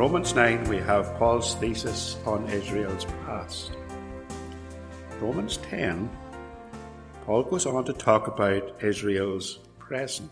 Romans 0.00 0.34
9, 0.34 0.64
we 0.70 0.78
have 0.78 1.14
Paul's 1.18 1.56
thesis 1.56 2.16
on 2.24 2.48
Israel's 2.48 3.04
past. 3.26 3.72
Romans 5.20 5.58
10, 5.58 6.08
Paul 7.26 7.42
goes 7.42 7.66
on 7.66 7.84
to 7.84 7.92
talk 7.92 8.26
about 8.26 8.82
Israel's 8.82 9.58
present. 9.78 10.30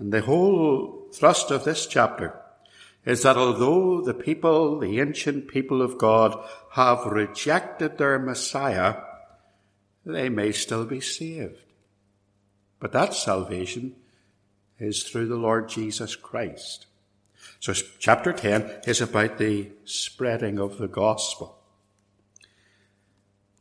And 0.00 0.12
the 0.12 0.22
whole 0.22 1.06
thrust 1.14 1.52
of 1.52 1.62
this 1.62 1.86
chapter 1.86 2.34
is 3.04 3.22
that 3.22 3.36
although 3.36 4.00
the 4.00 4.12
people, 4.12 4.80
the 4.80 4.98
ancient 4.98 5.46
people 5.46 5.80
of 5.80 5.98
God, 5.98 6.36
have 6.72 7.06
rejected 7.06 7.96
their 7.96 8.18
Messiah, 8.18 8.96
they 10.04 10.28
may 10.28 10.50
still 10.50 10.84
be 10.84 11.00
saved. 11.00 11.62
But 12.80 12.90
that 12.90 13.14
salvation 13.14 13.94
is 14.80 15.04
through 15.04 15.28
the 15.28 15.36
Lord 15.36 15.68
Jesus 15.68 16.16
Christ. 16.16 16.86
So 17.60 17.72
chapter 17.72 18.32
10 18.32 18.82
is 18.86 19.00
about 19.00 19.38
the 19.38 19.70
spreading 19.84 20.58
of 20.58 20.78
the 20.78 20.88
gospel. 20.88 21.58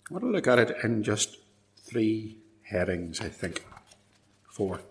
I 0.10 0.14
want 0.14 0.24
to 0.24 0.32
look 0.32 0.48
at 0.48 0.60
it 0.60 0.78
in 0.84 1.04
just 1.04 1.38
three 1.84 2.38
headings, 2.64 3.20
I 3.20 3.30
think. 3.30 3.66
Four. 4.50 4.82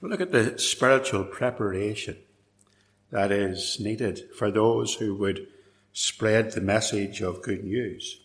We'll 0.00 0.10
look 0.10 0.20
at 0.20 0.32
the 0.32 0.58
spiritual 0.58 1.24
preparation 1.24 2.16
that 3.10 3.30
is 3.30 3.78
needed 3.78 4.22
for 4.36 4.50
those 4.50 4.94
who 4.94 5.14
would 5.16 5.46
spread 5.92 6.52
the 6.52 6.60
message 6.60 7.20
of 7.20 7.42
good 7.42 7.62
news. 7.62 8.20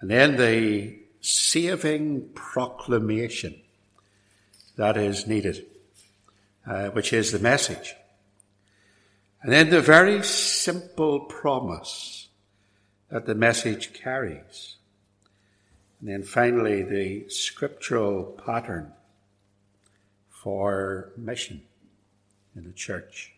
And 0.00 0.10
then 0.10 0.36
the 0.36 0.98
saving 1.20 2.30
proclamation 2.34 3.60
that 4.76 4.96
is 4.96 5.26
needed 5.26 5.66
uh, 6.68 6.88
which 6.90 7.12
is 7.12 7.32
the 7.32 7.38
message. 7.38 7.94
And 9.42 9.52
then 9.52 9.70
the 9.70 9.80
very 9.80 10.22
simple 10.22 11.20
promise 11.20 12.28
that 13.10 13.26
the 13.26 13.34
message 13.34 13.92
carries. 13.92 14.76
And 16.00 16.08
then 16.08 16.22
finally, 16.22 16.82
the 16.82 17.28
scriptural 17.28 18.38
pattern 18.44 18.92
for 20.28 21.12
mission 21.16 21.62
in 22.54 22.64
the 22.64 22.72
church. 22.72 23.32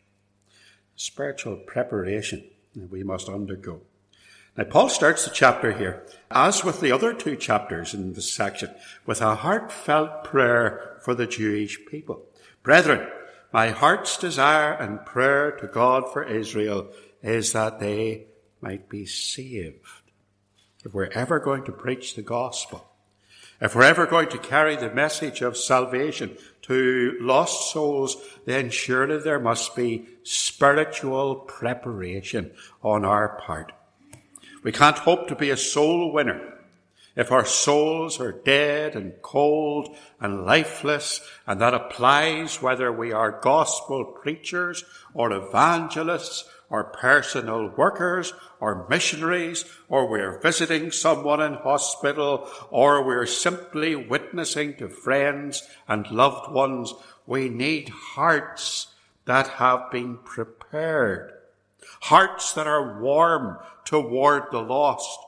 Spiritual 0.96 1.56
preparation 1.56 2.44
that 2.74 2.90
we 2.90 3.02
must 3.02 3.28
undergo. 3.28 3.80
Now, 4.56 4.64
Paul 4.64 4.88
starts 4.88 5.24
the 5.24 5.30
chapter 5.30 5.72
here, 5.72 6.04
as 6.30 6.64
with 6.64 6.80
the 6.80 6.92
other 6.92 7.14
two 7.14 7.36
chapters 7.36 7.94
in 7.94 8.12
this 8.12 8.30
section, 8.30 8.74
with 9.06 9.20
a 9.20 9.36
heartfelt 9.36 10.24
prayer 10.24 10.98
for 11.02 11.14
the 11.14 11.26
Jewish 11.26 11.78
people. 11.86 12.24
Brethren, 12.62 13.08
my 13.52 13.70
heart's 13.70 14.16
desire 14.16 14.72
and 14.72 15.04
prayer 15.04 15.50
to 15.52 15.66
God 15.66 16.12
for 16.12 16.22
Israel 16.22 16.88
is 17.22 17.52
that 17.52 17.80
they 17.80 18.26
might 18.60 18.88
be 18.88 19.06
saved. 19.06 19.86
If 20.84 20.94
we're 20.94 21.10
ever 21.12 21.40
going 21.40 21.64
to 21.64 21.72
preach 21.72 22.14
the 22.14 22.22
gospel, 22.22 22.86
if 23.60 23.74
we're 23.74 23.82
ever 23.82 24.06
going 24.06 24.28
to 24.28 24.38
carry 24.38 24.76
the 24.76 24.94
message 24.94 25.42
of 25.42 25.56
salvation 25.56 26.38
to 26.62 27.16
lost 27.20 27.72
souls, 27.72 28.16
then 28.46 28.70
surely 28.70 29.18
there 29.18 29.40
must 29.40 29.76
be 29.76 30.08
spiritual 30.22 31.34
preparation 31.34 32.52
on 32.82 33.04
our 33.04 33.40
part. 33.40 33.72
We 34.62 34.72
can't 34.72 34.98
hope 34.98 35.28
to 35.28 35.34
be 35.34 35.50
a 35.50 35.56
soul 35.56 36.12
winner 36.12 36.59
if 37.20 37.30
our 37.30 37.44
souls 37.44 38.18
are 38.18 38.32
dead 38.32 38.96
and 38.96 39.12
cold 39.20 39.94
and 40.20 40.46
lifeless, 40.46 41.20
and 41.46 41.60
that 41.60 41.74
applies 41.74 42.62
whether 42.62 42.90
we 42.90 43.12
are 43.12 43.42
gospel 43.42 44.06
preachers 44.06 44.84
or 45.12 45.30
evangelists 45.30 46.48
or 46.70 46.82
personal 46.82 47.68
workers 47.76 48.32
or 48.58 48.86
missionaries 48.88 49.66
or 49.90 50.08
we're 50.08 50.40
visiting 50.40 50.90
someone 50.90 51.42
in 51.42 51.52
hospital 51.52 52.48
or 52.70 53.04
we're 53.04 53.26
simply 53.26 53.94
witnessing 53.94 54.74
to 54.74 54.88
friends 54.88 55.68
and 55.86 56.10
loved 56.10 56.50
ones, 56.50 56.94
we 57.26 57.50
need 57.50 57.90
hearts 57.90 58.86
that 59.26 59.46
have 59.46 59.90
been 59.90 60.16
prepared. 60.24 61.34
Hearts 62.00 62.54
that 62.54 62.66
are 62.66 62.98
warm 62.98 63.58
toward 63.84 64.44
the 64.50 64.60
lost 64.60 65.18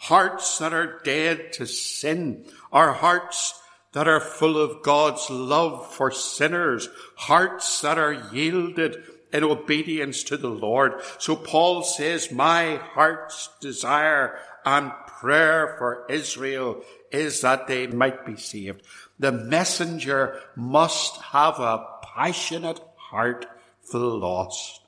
hearts 0.00 0.56
that 0.58 0.72
are 0.72 0.98
dead 1.04 1.52
to 1.52 1.66
sin, 1.66 2.46
our 2.72 2.94
hearts 2.94 3.60
that 3.92 4.08
are 4.08 4.20
full 4.20 4.56
of 4.58 4.82
God's 4.82 5.28
love 5.28 5.92
for 5.92 6.10
sinners, 6.10 6.88
hearts 7.16 7.82
that 7.82 7.98
are 7.98 8.30
yielded 8.32 8.96
in 9.30 9.44
obedience 9.44 10.22
to 10.24 10.38
the 10.38 10.48
Lord. 10.48 11.02
So 11.18 11.36
Paul 11.36 11.82
says, 11.82 12.32
my 12.32 12.76
heart's 12.76 13.50
desire 13.60 14.38
and 14.64 14.90
prayer 15.06 15.74
for 15.76 16.06
Israel 16.08 16.82
is 17.12 17.42
that 17.42 17.66
they 17.66 17.86
might 17.86 18.24
be 18.24 18.36
saved. 18.36 18.82
The 19.18 19.32
messenger 19.32 20.40
must 20.56 21.20
have 21.20 21.60
a 21.60 21.84
passionate 22.14 22.80
heart 22.96 23.44
for 23.82 23.98
the 23.98 24.06
lost. 24.06 24.80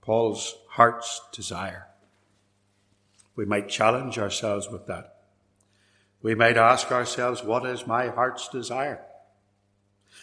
Paul's 0.00 0.56
heart's 0.70 1.20
desire 1.32 1.89
we 3.40 3.46
might 3.46 3.70
challenge 3.70 4.18
ourselves 4.18 4.68
with 4.68 4.84
that. 4.84 5.14
We 6.20 6.34
might 6.34 6.58
ask 6.58 6.92
ourselves, 6.92 7.42
what 7.42 7.64
is 7.64 7.86
my 7.86 8.08
heart's 8.08 8.50
desire? 8.50 9.00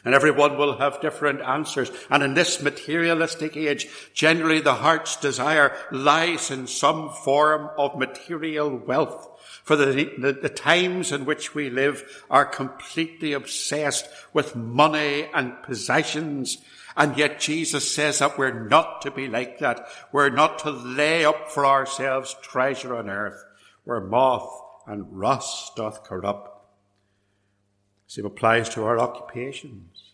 And 0.06 0.14
everyone 0.14 0.56
will 0.56 0.78
have 0.78 1.02
different 1.02 1.42
answers. 1.42 1.90
And 2.12 2.22
in 2.22 2.36
this 2.36 2.62
materialistic 2.62 3.58
age, 3.58 3.88
generally 4.14 4.60
the 4.60 4.76
heart's 4.76 5.16
desire 5.16 5.76
lies 5.92 6.52
in 6.52 6.68
some 6.68 7.10
form 7.10 7.72
of 7.76 7.98
material 7.98 8.78
wealth. 8.78 9.28
For 9.64 9.76
the, 9.76 10.12
the, 10.20 10.34
the, 10.34 10.50
times 10.50 11.12
in 11.12 11.26
which 11.26 11.56
we 11.56 11.72
live 11.72 12.24
are 12.30 12.46
completely 12.46 13.34
obsessed 13.34 14.08
with 14.32 14.56
money 14.56 15.28
and 15.34 15.64
possessions 15.64 16.60
and 16.98 17.16
yet 17.16 17.40
Jesus 17.40 17.94
says 17.94 18.20
that 18.20 18.40
we're 18.40 18.68
not 18.68 19.04
to 19.04 19.12
be 19.12 19.28
like 19.28 19.60
that. 19.60 19.88
We're 20.12 20.32
not 20.32 20.58
to 20.60 20.72
lay 20.72 21.24
up 21.24 21.52
for 21.52 21.64
ourselves 21.64 22.36
treasure 22.42 22.98
on 22.98 23.08
earth 23.08 23.44
where 23.84 24.02
moth 24.02 24.50
and 24.88 25.06
rust 25.12 25.76
doth 25.76 26.04
corrupt. 26.04 26.50
Same 28.08 28.26
applies 28.26 28.68
to 28.70 28.84
our 28.84 28.98
occupations. 28.98 30.12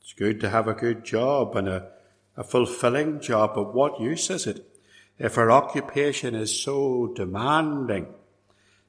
It's 0.00 0.14
good 0.14 0.40
to 0.40 0.50
have 0.50 0.66
a 0.66 0.74
good 0.74 1.04
job 1.04 1.54
and 1.54 1.68
a, 1.68 1.90
a 2.36 2.42
fulfilling 2.42 3.20
job, 3.20 3.54
but 3.54 3.72
what 3.72 4.00
use 4.00 4.30
is 4.30 4.48
it 4.48 4.66
if 5.16 5.38
our 5.38 5.50
occupation 5.50 6.34
is 6.34 6.60
so 6.60 7.12
demanding 7.14 8.06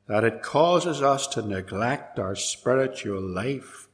that 0.07 0.23
it 0.23 0.41
causes 0.41 1.03
us 1.03 1.27
to 1.27 1.41
neglect 1.43 2.17
our 2.17 2.35
spiritual 2.35 3.21
life 3.21 3.88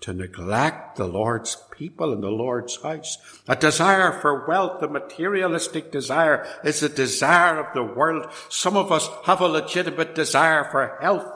to 0.00 0.12
neglect 0.12 0.96
the 0.96 1.06
Lord's 1.06 1.56
people 1.70 2.12
and 2.12 2.22
the 2.22 2.30
Lord's 2.30 2.80
house. 2.82 3.18
A 3.48 3.56
desire 3.56 4.12
for 4.12 4.46
wealth, 4.46 4.82
a 4.82 4.88
materialistic 4.88 5.90
desire 5.90 6.46
is 6.64 6.82
a 6.82 6.88
desire 6.88 7.58
of 7.58 7.74
the 7.74 7.82
world. 7.82 8.26
Some 8.48 8.76
of 8.76 8.92
us 8.92 9.08
have 9.24 9.40
a 9.40 9.48
legitimate 9.48 10.14
desire 10.14 10.64
for 10.70 10.98
health. 11.00 11.26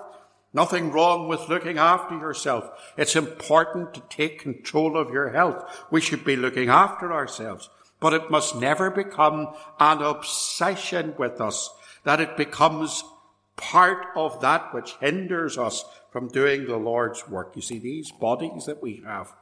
Nothing 0.55 0.93
wrong 0.93 1.29
with 1.29 1.49
looking 1.49 1.79
after 1.79 2.17
yourself. 2.17 2.69
It's 2.97 3.17
important 3.17 3.95
to 3.95 4.03
take 4.11 4.39
control 4.39 4.97
of 4.97 5.11
your 5.11 5.31
health. 5.31 5.65
We 5.91 6.01
should 6.01 6.25
be 6.25 6.37
looking 6.37 6.69
after 6.69 7.13
ourselves. 7.13 7.71
But 8.01 8.13
it 8.13 8.31
must 8.31 8.57
never 8.57 8.91
become 8.91 9.55
an 9.81 10.03
obsession 10.03 11.15
with 11.17 11.41
us, 11.41 11.71
that 12.05 12.21
it 12.21 12.37
becomes 12.37 13.03
part 13.57 14.07
of 14.17 14.41
that 14.41 14.75
which 14.75 14.95
hinders 15.01 15.57
us 15.57 15.85
from 16.13 16.29
doing 16.29 16.67
the 16.67 16.77
Lord's 16.77 17.27
work. 17.27 17.53
You 17.57 17.63
see, 17.63 17.79
these 17.79 18.13
bodies 18.13 18.67
that 18.67 18.83
we 18.83 19.03
have, 19.05 19.33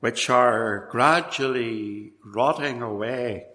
which 0.00 0.28
are 0.28 0.86
gradually 0.90 2.12
rotting 2.22 2.82
away, 2.82 3.46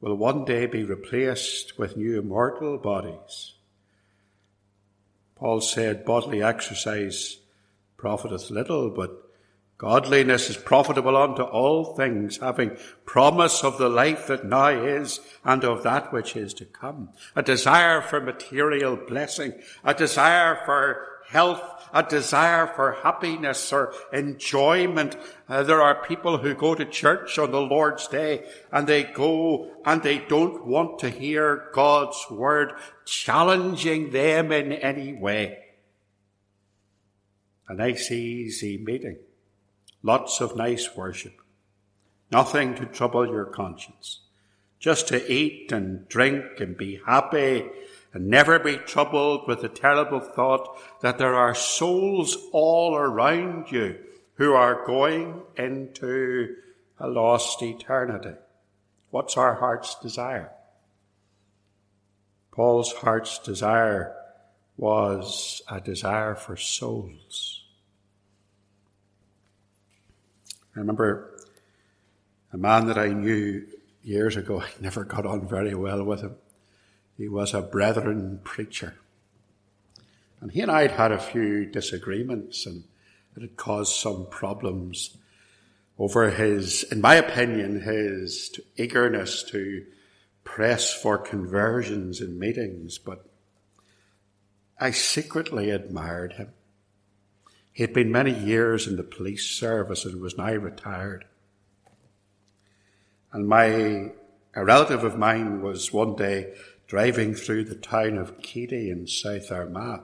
will 0.00 0.16
one 0.16 0.44
day 0.44 0.66
be 0.66 0.82
replaced 0.82 1.78
with 1.78 1.96
new 1.96 2.18
immortal 2.18 2.76
bodies. 2.76 3.54
Paul 5.36 5.60
said 5.60 6.04
bodily 6.04 6.42
exercise 6.42 7.38
profiteth 7.96 8.50
little, 8.50 8.90
but 8.90 9.27
Godliness 9.78 10.50
is 10.50 10.56
profitable 10.56 11.16
unto 11.16 11.42
all 11.42 11.94
things, 11.94 12.38
having 12.38 12.76
promise 13.04 13.62
of 13.62 13.78
the 13.78 13.88
life 13.88 14.26
that 14.26 14.44
now 14.44 14.68
is 14.68 15.20
and 15.44 15.64
of 15.64 15.84
that 15.84 16.12
which 16.12 16.34
is 16.36 16.52
to 16.54 16.64
come. 16.64 17.10
A 17.36 17.42
desire 17.42 18.02
for 18.02 18.20
material 18.20 18.96
blessing, 18.96 19.52
a 19.84 19.94
desire 19.94 20.58
for 20.66 21.06
health, 21.28 21.62
a 21.92 22.02
desire 22.02 22.66
for 22.66 22.98
happiness 23.04 23.72
or 23.72 23.94
enjoyment. 24.12 25.16
Uh, 25.48 25.62
there 25.62 25.80
are 25.80 26.02
people 26.04 26.38
who 26.38 26.54
go 26.54 26.74
to 26.74 26.84
church 26.84 27.38
on 27.38 27.52
the 27.52 27.60
Lord's 27.60 28.08
Day 28.08 28.44
and 28.72 28.86
they 28.86 29.04
go 29.04 29.70
and 29.84 30.02
they 30.02 30.18
don't 30.18 30.66
want 30.66 30.98
to 31.00 31.10
hear 31.10 31.68
God's 31.72 32.18
word 32.30 32.72
challenging 33.04 34.10
them 34.10 34.50
in 34.50 34.72
any 34.72 35.12
way. 35.12 35.58
a 37.68 37.74
nice, 37.74 38.10
easy 38.10 38.78
meeting, 38.78 39.18
lots 40.08 40.40
of 40.40 40.56
nice 40.56 40.96
worship, 40.96 41.34
nothing 42.32 42.74
to 42.74 42.86
trouble 42.86 43.26
your 43.26 43.44
conscience, 43.44 44.20
just 44.78 45.06
to 45.06 45.30
eat 45.30 45.70
and 45.70 46.08
drink 46.08 46.44
and 46.60 46.78
be 46.78 46.98
happy 47.04 47.68
and 48.14 48.26
never 48.26 48.58
be 48.58 48.78
troubled 48.78 49.46
with 49.46 49.60
the 49.60 49.68
terrible 49.68 50.18
thought 50.18 50.66
that 51.02 51.18
there 51.18 51.34
are 51.34 51.54
souls 51.54 52.38
all 52.52 52.96
around 52.96 53.70
you 53.70 53.98
who 54.36 54.54
are 54.54 54.86
going 54.86 55.42
into 55.56 56.56
a 56.98 57.06
lost 57.06 57.62
eternity. 57.62 58.34
What's 59.10 59.36
our 59.36 59.56
heart's 59.56 59.94
desire? 59.96 60.50
Paul's 62.50 62.94
heart's 62.94 63.38
desire 63.40 64.14
was 64.78 65.60
a 65.70 65.82
desire 65.82 66.34
for 66.34 66.56
souls. 66.56 67.57
I 70.78 70.80
remember 70.80 71.34
a 72.52 72.56
man 72.56 72.86
that 72.86 72.96
I 72.96 73.08
knew 73.08 73.66
years 74.04 74.36
ago, 74.36 74.60
I 74.62 74.68
never 74.80 75.02
got 75.02 75.26
on 75.26 75.48
very 75.48 75.74
well 75.74 76.04
with 76.04 76.20
him. 76.20 76.36
He 77.16 77.26
was 77.28 77.52
a 77.52 77.62
brethren 77.62 78.38
preacher. 78.44 78.94
And 80.40 80.52
he 80.52 80.60
and 80.60 80.70
I 80.70 80.82
had 80.82 80.92
had 80.92 81.10
a 81.10 81.18
few 81.18 81.66
disagreements 81.66 82.64
and 82.64 82.84
it 83.36 83.40
had 83.42 83.56
caused 83.56 83.96
some 83.96 84.28
problems 84.30 85.16
over 85.98 86.30
his, 86.30 86.84
in 86.84 87.00
my 87.00 87.16
opinion, 87.16 87.80
his 87.80 88.60
eagerness 88.76 89.42
to 89.50 89.84
press 90.44 90.94
for 90.94 91.18
conversions 91.18 92.20
in 92.20 92.38
meetings, 92.38 92.98
but 92.98 93.26
I 94.78 94.92
secretly 94.92 95.70
admired 95.70 96.34
him. 96.34 96.50
He 97.78 97.84
had 97.84 97.92
been 97.92 98.10
many 98.10 98.36
years 98.36 98.88
in 98.88 98.96
the 98.96 99.04
police 99.04 99.48
service 99.48 100.04
and 100.04 100.20
was 100.20 100.36
now 100.36 100.52
retired. 100.52 101.26
And 103.32 103.46
my, 103.46 104.10
a 104.56 104.64
relative 104.64 105.04
of 105.04 105.16
mine 105.16 105.62
was 105.62 105.92
one 105.92 106.16
day 106.16 106.54
driving 106.88 107.34
through 107.34 107.66
the 107.66 107.76
town 107.76 108.18
of 108.18 108.38
Keady 108.38 108.90
in 108.90 109.06
South 109.06 109.52
Armagh. 109.52 110.00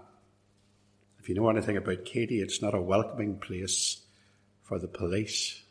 If 1.19 1.29
you 1.29 1.35
know 1.35 1.49
anything 1.49 1.77
about 1.77 2.05
Keady, 2.05 2.41
it's 2.41 2.63
not 2.63 2.77
a 2.77 2.81
welcoming 2.81 3.41
place 3.41 4.03
for 4.63 4.79
the 4.79 4.87
police. 4.87 5.65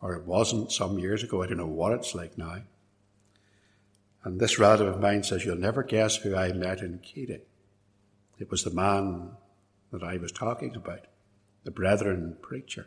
Or 0.00 0.14
it 0.14 0.24
wasn't 0.24 0.72
some 0.72 0.98
years 0.98 1.22
ago. 1.22 1.42
I 1.42 1.48
don't 1.48 1.58
know 1.58 1.66
what 1.66 1.92
it's 1.92 2.14
like 2.14 2.38
now. 2.38 2.62
And 4.24 4.40
this 4.40 4.58
relative 4.58 4.86
of 4.86 5.02
mine 5.02 5.22
says, 5.22 5.44
You'll 5.44 5.56
never 5.56 5.82
guess 5.82 6.16
who 6.16 6.34
I 6.34 6.52
met 6.52 6.80
in 6.80 7.00
Keady. 7.00 7.42
It 8.38 8.50
was 8.50 8.64
the 8.64 8.70
man 8.70 9.32
that 9.92 10.02
I 10.02 10.16
was 10.16 10.32
talking 10.32 10.74
about, 10.74 11.00
the 11.66 11.70
brethren 11.72 12.36
preacher. 12.40 12.86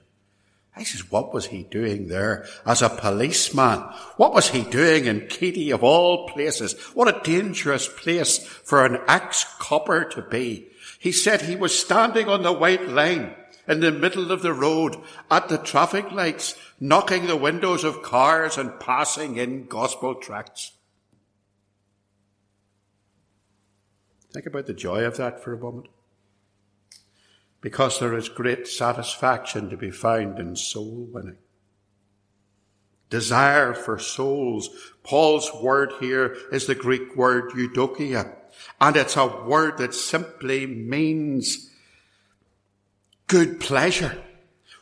I 0.75 0.83
says, 0.83 1.11
what 1.11 1.33
was 1.33 1.47
he 1.47 1.63
doing 1.63 2.07
there 2.07 2.47
as 2.65 2.81
a 2.81 2.89
policeman? 2.89 3.79
What 4.15 4.33
was 4.33 4.49
he 4.49 4.63
doing 4.63 5.05
in 5.05 5.21
Keady 5.21 5.73
of 5.73 5.83
all 5.83 6.29
places? 6.29 6.79
What 6.93 7.13
a 7.13 7.21
dangerous 7.21 7.89
place 7.89 8.37
for 8.37 8.85
an 8.85 8.99
ex-copper 9.07 10.05
to 10.05 10.21
be. 10.21 10.69
He 10.97 11.11
said 11.11 11.41
he 11.41 11.57
was 11.57 11.77
standing 11.77 12.29
on 12.29 12.43
the 12.43 12.53
white 12.53 12.87
line 12.87 13.35
in 13.67 13.81
the 13.81 13.91
middle 13.91 14.31
of 14.31 14.41
the 14.41 14.53
road 14.53 14.95
at 15.29 15.49
the 15.49 15.57
traffic 15.57 16.09
lights, 16.11 16.55
knocking 16.79 17.27
the 17.27 17.35
windows 17.35 17.83
of 17.83 18.01
cars 18.01 18.57
and 18.57 18.79
passing 18.79 19.35
in 19.35 19.65
gospel 19.65 20.15
tracts. 20.15 20.71
Think 24.31 24.45
about 24.45 24.67
the 24.67 24.73
joy 24.73 25.03
of 25.03 25.17
that 25.17 25.43
for 25.43 25.53
a 25.53 25.57
moment. 25.57 25.87
Because 27.61 27.99
there 27.99 28.15
is 28.15 28.29
great 28.29 28.67
satisfaction 28.67 29.69
to 29.69 29.77
be 29.77 29.91
found 29.91 30.39
in 30.39 30.55
soul 30.55 31.07
winning. 31.11 31.37
Desire 33.09 33.73
for 33.73 33.97
souls. 33.97 34.69
Paul's 35.03 35.51
word 35.61 35.93
here 35.99 36.37
is 36.51 36.67
the 36.67 36.75
Greek 36.75 37.15
word 37.15 37.51
eudokia, 37.51 38.35
and 38.79 38.95
it's 38.95 39.17
a 39.17 39.25
word 39.25 39.77
that 39.79 39.93
simply 39.93 40.67
means 40.67 41.69
good 43.27 43.59
pleasure. 43.59 44.23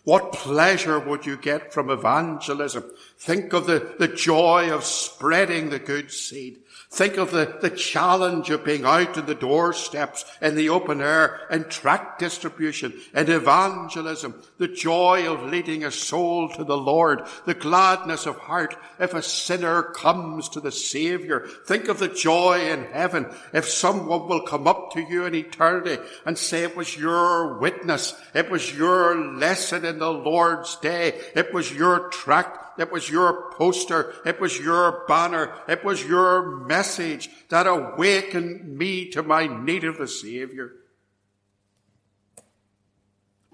What 0.07 0.31
pleasure 0.31 0.97
would 0.99 1.25
you 1.25 1.35
get 1.35 1.73
from 1.73 1.89
evangelism? 1.89 2.85
Think 3.17 3.51
of 3.51 3.67
the, 3.67 3.93
the 3.99 4.07
joy 4.07 4.71
of 4.71 4.85
spreading 4.85 5.69
the 5.69 5.79
good 5.79 6.13
seed. 6.13 6.59
Think 6.89 7.17
of 7.17 7.31
the, 7.31 7.57
the 7.59 7.69
challenge 7.69 8.49
of 8.49 8.63
being 8.63 8.85
out 8.85 9.17
in 9.17 9.25
the 9.25 9.35
doorsteps 9.35 10.23
in 10.41 10.55
the 10.55 10.69
open 10.69 11.01
air 11.01 11.41
and 11.51 11.69
tract 11.69 12.19
distribution 12.19 12.93
and 13.13 13.27
evangelism, 13.27 14.41
the 14.57 14.69
joy 14.69 15.29
of 15.29 15.51
leading 15.51 15.83
a 15.83 15.91
soul 15.91 16.47
to 16.49 16.63
the 16.63 16.77
Lord, 16.77 17.23
the 17.45 17.53
gladness 17.53 18.25
of 18.25 18.37
heart 18.37 18.77
if 18.99 19.13
a 19.13 19.21
sinner 19.21 19.83
comes 19.83 20.47
to 20.49 20.61
the 20.61 20.71
Savior. 20.71 21.45
Think 21.65 21.89
of 21.89 21.99
the 21.99 22.07
joy 22.07 22.69
in 22.69 22.85
heaven 22.85 23.27
if 23.51 23.67
someone 23.67 24.27
will 24.29 24.43
come 24.43 24.65
up 24.65 24.93
to 24.93 25.01
you 25.01 25.25
in 25.25 25.35
eternity 25.35 26.01
and 26.25 26.37
say 26.37 26.63
it 26.63 26.77
was 26.77 26.95
your 26.95 27.57
witness, 27.57 28.15
it 28.33 28.49
was 28.49 28.73
your 28.73 29.13
lesson 29.35 29.83
in 29.83 29.96
the 29.99 30.11
Lord's 30.11 30.75
day, 30.77 31.19
it 31.35 31.53
was 31.53 31.73
your 31.73 32.09
tract 32.09 32.67
it 32.77 32.91
was 32.91 33.09
your 33.09 33.51
poster. 33.53 34.13
It 34.25 34.39
was 34.39 34.59
your 34.59 35.03
banner. 35.07 35.53
It 35.67 35.83
was 35.83 36.03
your 36.05 36.65
message 36.65 37.29
that 37.49 37.65
awakened 37.65 38.77
me 38.77 39.09
to 39.09 39.23
my 39.23 39.47
need 39.47 39.83
of 39.83 39.97
the 39.97 40.07
Savior. 40.07 40.73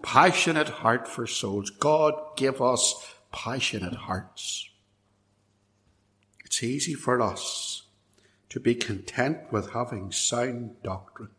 Passionate 0.01 0.69
heart 0.69 1.07
for 1.07 1.25
souls. 1.25 1.69
God 1.69 2.13
give 2.35 2.61
us 2.61 3.15
passionate 3.31 3.95
hearts. 3.95 4.69
It's 6.43 6.61
easy 6.61 6.93
for 6.93 7.21
us 7.21 7.83
to 8.49 8.59
be 8.59 8.75
content 8.75 9.37
with 9.51 9.71
having 9.71 10.11
sound 10.11 10.75
doctrine 10.83 11.29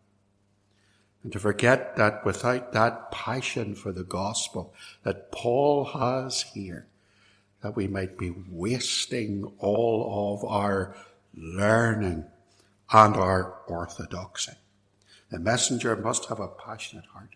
and 1.25 1.33
to 1.33 1.39
forget 1.41 1.97
that 1.97 2.25
without 2.25 2.73
that 2.73 3.11
passion 3.11 3.75
for 3.75 3.91
the 3.91 4.05
gospel 4.05 4.75
that 5.03 5.33
Paul 5.33 5.87
has 5.87 6.43
here, 6.43 6.87
that 7.63 7.75
we 7.75 7.89
might 7.89 8.19
be 8.19 8.31
wasting 8.51 9.51
all 9.59 10.37
of 10.37 10.45
our 10.45 10.95
learning 11.35 12.27
and 12.93 13.17
our 13.17 13.55
orthodoxy. 13.67 14.53
The 15.31 15.39
messenger 15.39 15.97
must 15.97 16.27
have 16.27 16.41
a 16.41 16.47
passionate 16.47 17.07
heart, 17.07 17.31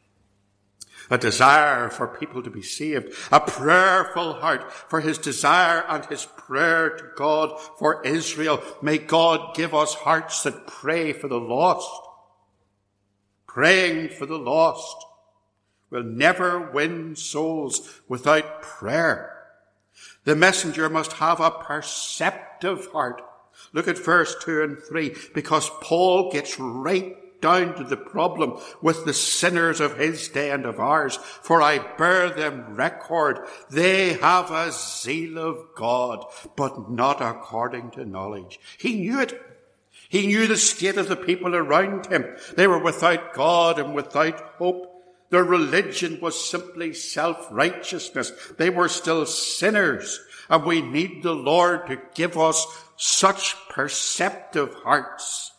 a 1.08 1.16
desire 1.16 1.88
for 1.88 2.06
people 2.06 2.42
to 2.42 2.50
be 2.50 2.62
saved, 2.62 3.14
a 3.32 3.40
prayerful 3.40 4.34
heart 4.34 4.70
for 4.70 5.00
his 5.00 5.16
desire 5.16 5.82
and 5.88 6.04
his 6.04 6.26
prayer 6.26 6.90
to 6.90 7.04
God 7.16 7.58
for 7.78 8.04
Israel. 8.04 8.62
May 8.82 8.98
God 8.98 9.54
give 9.54 9.74
us 9.74 9.94
hearts 9.94 10.42
that 10.42 10.66
pray 10.66 11.14
for 11.14 11.28
the 11.28 11.40
lost. 11.40 12.07
Praying 13.58 14.10
for 14.10 14.24
the 14.24 14.38
lost 14.38 15.04
will 15.90 16.04
never 16.04 16.70
win 16.70 17.16
souls 17.16 18.02
without 18.06 18.62
prayer. 18.62 19.48
The 20.22 20.36
messenger 20.36 20.88
must 20.88 21.14
have 21.14 21.40
a 21.40 21.50
perceptive 21.50 22.86
heart. 22.92 23.20
Look 23.72 23.88
at 23.88 23.98
verse 23.98 24.36
2 24.42 24.62
and 24.62 24.78
3, 24.78 25.12
because 25.34 25.72
Paul 25.80 26.30
gets 26.30 26.60
right 26.60 27.16
down 27.40 27.74
to 27.74 27.82
the 27.82 27.96
problem 27.96 28.60
with 28.80 29.04
the 29.04 29.12
sinners 29.12 29.80
of 29.80 29.98
his 29.98 30.28
day 30.28 30.52
and 30.52 30.64
of 30.64 30.78
ours. 30.78 31.16
For 31.16 31.60
I 31.60 31.78
bear 31.96 32.30
them 32.30 32.76
record. 32.76 33.40
They 33.72 34.12
have 34.12 34.52
a 34.52 34.70
zeal 34.70 35.36
of 35.36 35.74
God, 35.74 36.24
but 36.54 36.92
not 36.92 37.20
according 37.20 37.90
to 37.92 38.06
knowledge. 38.06 38.60
He 38.78 39.00
knew 39.00 39.18
it. 39.18 39.57
He 40.08 40.26
knew 40.26 40.46
the 40.46 40.56
state 40.56 40.96
of 40.96 41.08
the 41.08 41.16
people 41.16 41.54
around 41.54 42.06
him. 42.06 42.24
They 42.56 42.66
were 42.66 42.82
without 42.82 43.34
God 43.34 43.78
and 43.78 43.94
without 43.94 44.40
hope. 44.56 44.86
Their 45.30 45.44
religion 45.44 46.18
was 46.20 46.48
simply 46.48 46.94
self-righteousness. 46.94 48.32
They 48.56 48.70
were 48.70 48.88
still 48.88 49.26
sinners. 49.26 50.18
And 50.48 50.64
we 50.64 50.80
need 50.80 51.22
the 51.22 51.34
Lord 51.34 51.86
to 51.88 52.00
give 52.14 52.38
us 52.38 52.66
such 52.96 53.54
perceptive 53.68 54.74
hearts 54.76 55.52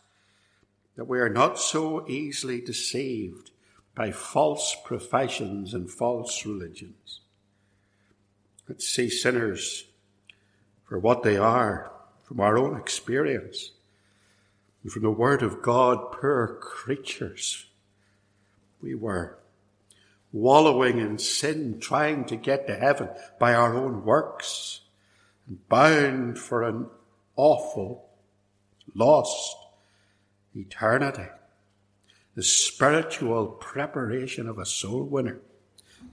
that 0.96 1.06
we 1.06 1.20
are 1.20 1.30
not 1.30 1.60
so 1.60 2.10
easily 2.10 2.60
deceived 2.60 3.52
by 3.94 4.12
false 4.12 4.76
professions 4.84 5.76
and 5.76 5.92
false 5.92 6.44
religions. 6.44 7.22
Let's 8.68 8.88
see 8.88 9.10
sinners 9.10 9.86
for 10.86 10.98
what 10.98 11.22
they 11.22 11.38
are 11.38 11.92
from 12.24 12.40
our 12.40 12.58
own 12.58 12.78
experience 12.78 13.72
and 14.90 14.94
from 14.94 15.04
the 15.04 15.12
Word 15.12 15.44
of 15.44 15.62
God, 15.62 16.14
poor 16.14 16.58
creatures 16.60 17.68
we 18.82 18.96
were 18.96 19.38
wallowing 20.32 20.98
in 20.98 21.20
sin, 21.20 21.80
trying 21.80 22.26
to 22.26 22.36
get 22.36 22.66
to 22.66 22.76
heaven 22.76 23.08
by 23.38 23.54
our 23.54 23.78
own 23.78 24.04
works, 24.04 24.82
and 25.48 25.60
bound 25.70 26.40
for 26.40 26.64
an 26.64 26.88
awful, 27.36 28.10
lost 28.96 29.58
eternity. 30.56 31.28
The 32.34 32.42
spiritual 32.42 33.46
preparation 33.46 34.50
of 34.50 34.58
a 34.58 34.66
soul 34.66 35.04
winner. 35.04 35.40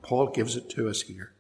Paul 0.02 0.33
gives 0.33 0.54
it 0.54 0.68
to 0.71 0.90
us 0.90 1.00
here. 1.00 1.33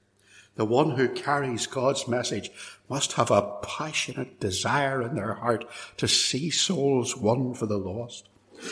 The 0.56 0.64
one 0.64 0.92
who 0.92 1.08
carries 1.08 1.66
God's 1.66 2.08
message 2.08 2.50
must 2.88 3.12
have 3.14 3.30
a 3.30 3.58
passionate 3.62 4.40
desire 4.40 5.02
in 5.02 5.14
their 5.14 5.34
heart 5.34 5.66
to 5.98 6.08
see 6.08 6.50
souls 6.50 7.16
won 7.16 7.54
for 7.54 7.66
the 7.66 7.78
lost. 7.78 8.28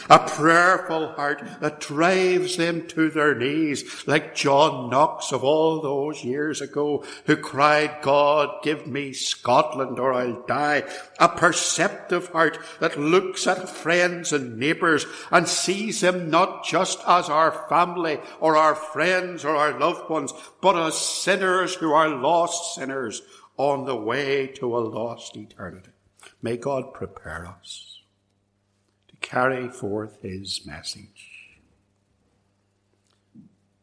A 0.09 0.19
prayerful 0.19 1.13
heart 1.13 1.43
that 1.61 1.81
drives 1.81 2.57
them 2.57 2.87
to 2.89 3.11
their 3.11 3.35
knees, 3.35 4.07
like 4.07 4.35
John 4.35 4.91
Knox 4.91 5.33
of 5.33 5.45
all 5.45 5.81
those 5.81 6.25
years 6.25 6.61
ago, 6.61 7.05
who 7.27 7.37
cried, 7.37 8.03
God, 8.03 8.63
give 8.63 8.87
me 8.87 9.13
Scotland 9.13 9.99
or 9.99 10.13
I'll 10.13 10.45
die. 10.47 10.85
A 11.19 11.29
perceptive 11.29 12.29
heart 12.29 12.59
that 12.81 12.99
looks 12.99 13.47
at 13.47 13.69
friends 13.69 14.33
and 14.33 14.59
neighbours 14.59 15.07
and 15.31 15.49
sees 15.49 16.01
them 16.01 16.31
not 16.31 16.65
just 16.65 17.01
as 17.07 17.29
our 17.29 17.67
family 17.69 18.19
or 18.41 18.57
our 18.57 18.75
friends 18.75 19.45
or 19.45 19.57
our 19.57 19.79
loved 19.79 20.09
ones, 20.11 20.33
but 20.61 20.77
as 20.77 20.97
sinners 20.97 21.75
who 21.75 21.93
are 21.93 22.09
lost 22.09 22.75
sinners 22.75 23.23
on 23.57 23.85
the 23.85 23.97
way 23.97 24.47
to 24.49 24.77
a 24.77 24.81
lost 24.81 25.37
eternity. 25.37 25.91
May 26.43 26.57
God 26.57 26.93
prepare 26.93 27.47
us 27.47 27.94
carry 29.25 29.69
forth 29.69 30.21
his 30.21 30.67
message. 30.67 31.59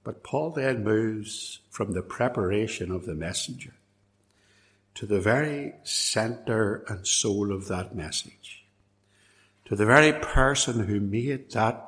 But 0.04 0.24
Paul 0.24 0.52
then 0.52 0.84
moves 0.84 1.60
from 1.70 1.94
the 1.94 2.04
preparation 2.04 2.92
of 2.92 3.06
the 3.06 3.16
messenger 3.16 3.74
to 4.94 5.06
the 5.08 5.20
very 5.20 5.74
center 5.84 6.84
and 6.88 7.08
soul 7.08 7.52
of 7.52 7.68
that 7.70 7.96
message, 7.96 8.66
to 9.66 9.76
the 9.76 9.86
very 9.86 10.14
person 10.14 10.86
who 10.86 11.00
made 11.00 11.52
that 11.52 11.88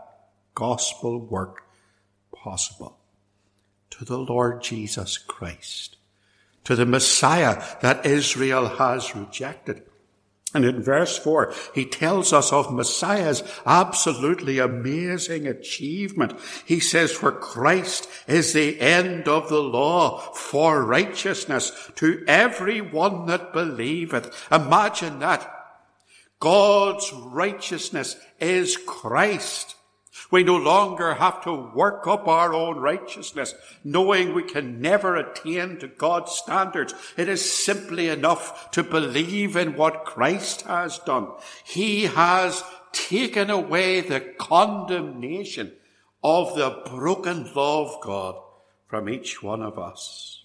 gospel 0.55 1.19
work 1.19 1.63
possible, 2.35 2.97
to 3.91 4.03
the 4.03 4.17
Lord 4.17 4.63
Jesus 4.63 5.17
Christ, 5.17 5.97
to 6.63 6.75
the 6.75 6.85
Messiah 6.87 7.61
that 7.81 8.05
Israel 8.05 8.67
has 8.67 9.15
rejected 9.15 9.83
and 10.53 10.65
in 10.65 10.83
verse 10.83 11.17
4, 11.17 11.53
he 11.73 11.85
tells 11.85 12.31
us 12.31 12.53
of 12.53 12.71
Messiah's 12.71 13.43
absolutely 13.65 14.59
amazing 14.59 15.47
achievement. 15.47 16.39
He 16.65 16.79
says, 16.79 17.11
For 17.11 17.31
Christ 17.31 18.07
is 18.27 18.53
the 18.53 18.79
end 18.79 19.27
of 19.27 19.49
the 19.49 19.61
law 19.61 20.19
for 20.19 20.83
righteousness 20.83 21.91
to 21.95 22.23
every 22.27 22.81
one 22.81 23.25
that 23.25 23.51
believeth. 23.51 24.47
Imagine 24.51 25.19
that. 25.19 25.49
God's 26.39 27.11
righteousness 27.13 28.15
is 28.39 28.77
Christ. 28.77 29.75
We 30.29 30.43
no 30.43 30.57
longer 30.57 31.15
have 31.15 31.43
to 31.43 31.53
work 31.53 32.07
up 32.07 32.27
our 32.27 32.53
own 32.53 32.77
righteousness, 32.77 33.55
knowing 33.83 34.33
we 34.33 34.43
can 34.43 34.79
never 34.79 35.15
attain 35.15 35.79
to 35.79 35.87
God's 35.87 36.33
standards. 36.33 36.93
It 37.17 37.27
is 37.27 37.51
simply 37.51 38.09
enough 38.09 38.71
to 38.71 38.83
believe 38.83 39.55
in 39.55 39.75
what 39.75 40.05
Christ 40.05 40.63
has 40.63 40.99
done. 40.99 41.29
He 41.63 42.03
has 42.03 42.63
taken 42.91 43.49
away 43.49 44.01
the 44.01 44.19
condemnation 44.19 45.73
of 46.23 46.55
the 46.55 46.83
broken 46.85 47.51
law 47.53 47.93
of 47.93 48.01
God 48.01 48.35
from 48.87 49.09
each 49.09 49.41
one 49.41 49.61
of 49.61 49.79
us. 49.79 50.43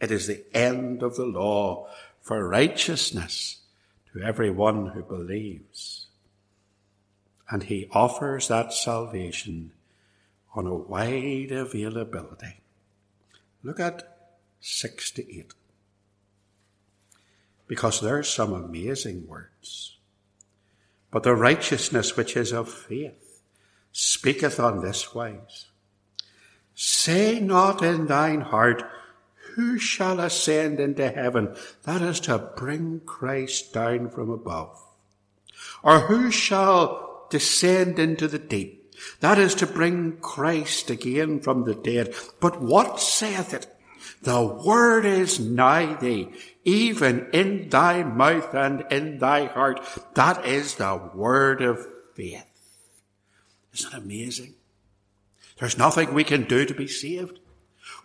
It 0.00 0.10
is 0.10 0.26
the 0.26 0.44
end 0.54 1.02
of 1.02 1.16
the 1.16 1.24
law 1.24 1.88
for 2.20 2.46
righteousness 2.46 3.62
to 4.12 4.22
everyone 4.22 4.88
who 4.88 5.02
believes 5.02 5.97
and 7.50 7.64
he 7.64 7.88
offers 7.92 8.48
that 8.48 8.72
salvation 8.72 9.72
on 10.54 10.66
a 10.66 10.74
wide 10.74 11.50
availability. 11.50 12.60
Look 13.62 13.80
at 13.80 14.02
6 14.60 15.10
to 15.12 15.38
8. 15.38 15.54
Because 17.66 18.00
there 18.00 18.18
are 18.18 18.22
some 18.22 18.52
amazing 18.52 19.26
words. 19.26 19.96
But 21.10 21.22
the 21.22 21.34
righteousness 21.34 22.16
which 22.16 22.36
is 22.36 22.52
of 22.52 22.70
faith 22.70 23.42
speaketh 23.92 24.60
on 24.60 24.82
this 24.82 25.14
wise. 25.14 25.66
Say 26.74 27.40
not 27.40 27.82
in 27.82 28.06
thine 28.06 28.42
heart, 28.42 28.82
who 29.54 29.78
shall 29.78 30.20
ascend 30.20 30.78
into 30.78 31.10
heaven? 31.10 31.56
That 31.84 32.02
is 32.02 32.20
to 32.20 32.38
bring 32.38 33.00
Christ 33.00 33.72
down 33.72 34.10
from 34.10 34.30
above. 34.30 34.80
Or 35.82 36.00
who 36.00 36.30
shall 36.30 37.07
descend 37.30 37.98
into 37.98 38.28
the 38.28 38.38
deep. 38.38 38.94
That 39.20 39.38
is 39.38 39.54
to 39.56 39.66
bring 39.66 40.18
Christ 40.18 40.90
again 40.90 41.40
from 41.40 41.64
the 41.64 41.74
dead. 41.74 42.14
But 42.40 42.60
what 42.60 43.00
saith 43.00 43.54
it? 43.54 43.66
The 44.22 44.42
word 44.42 45.04
is 45.04 45.38
nigh 45.38 45.94
thee, 45.94 46.30
even 46.64 47.28
in 47.32 47.68
thy 47.68 48.02
mouth 48.02 48.52
and 48.54 48.84
in 48.90 49.18
thy 49.18 49.44
heart. 49.46 49.80
That 50.14 50.44
is 50.44 50.74
the 50.74 51.10
word 51.14 51.62
of 51.62 51.86
faith. 52.14 52.44
Isn't 53.72 53.92
it 53.92 53.98
amazing? 53.98 54.54
There's 55.58 55.78
nothing 55.78 56.14
we 56.14 56.24
can 56.24 56.44
do 56.44 56.64
to 56.64 56.74
be 56.74 56.88
saved. 56.88 57.38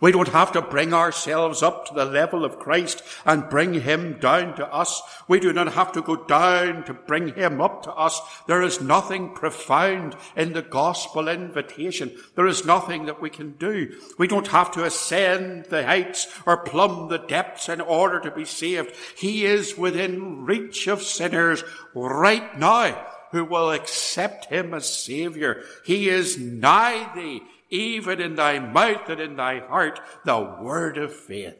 We 0.04 0.12
don't 0.12 0.28
have 0.28 0.52
to 0.52 0.60
bring 0.60 0.92
ourselves 0.92 1.62
up 1.62 1.86
to 1.86 1.94
the 1.94 2.04
level 2.04 2.44
of 2.44 2.58
Christ 2.58 3.02
and 3.24 3.48
bring 3.48 3.72
Him 3.72 4.18
down 4.20 4.54
to 4.56 4.70
us. 4.70 5.00
We 5.28 5.40
do 5.40 5.50
not 5.50 5.72
have 5.72 5.92
to 5.92 6.02
go 6.02 6.16
down 6.16 6.84
to 6.84 6.92
bring 6.92 7.34
Him 7.34 7.58
up 7.62 7.84
to 7.84 7.92
us. 7.94 8.20
There 8.46 8.60
is 8.60 8.82
nothing 8.82 9.32
profound 9.32 10.14
in 10.36 10.52
the 10.52 10.60
gospel 10.60 11.26
invitation. 11.26 12.12
There 12.34 12.46
is 12.46 12.66
nothing 12.66 13.06
that 13.06 13.22
we 13.22 13.30
can 13.30 13.52
do. 13.52 13.98
We 14.18 14.28
don't 14.28 14.48
have 14.48 14.70
to 14.72 14.84
ascend 14.84 15.68
the 15.70 15.86
heights 15.86 16.26
or 16.44 16.58
plumb 16.58 17.08
the 17.08 17.16
depths 17.16 17.70
in 17.70 17.80
order 17.80 18.20
to 18.20 18.30
be 18.30 18.44
saved. 18.44 18.94
He 19.16 19.46
is 19.46 19.78
within 19.78 20.44
reach 20.44 20.86
of 20.86 21.02
sinners 21.02 21.64
right 21.94 22.58
now 22.58 23.06
who 23.30 23.42
will 23.42 23.70
accept 23.70 24.44
Him 24.44 24.74
as 24.74 24.86
Savior. 24.86 25.62
He 25.86 26.10
is 26.10 26.36
nigh 26.38 27.10
thee 27.14 27.40
even 27.74 28.20
in 28.20 28.36
thy 28.36 28.60
mouth 28.60 29.08
and 29.08 29.20
in 29.20 29.34
thy 29.34 29.58
heart, 29.58 30.00
the 30.24 30.56
word 30.62 30.96
of 30.96 31.12
faith 31.12 31.58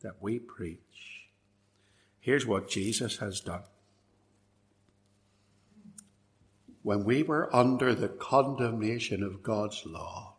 that 0.00 0.14
we 0.20 0.38
preach. 0.38 1.28
Here's 2.18 2.46
what 2.46 2.70
Jesus 2.70 3.18
has 3.18 3.40
done. 3.40 3.64
When 6.82 7.04
we 7.04 7.22
were 7.22 7.54
under 7.54 7.94
the 7.94 8.08
condemnation 8.08 9.22
of 9.22 9.42
God's 9.42 9.84
law, 9.84 10.36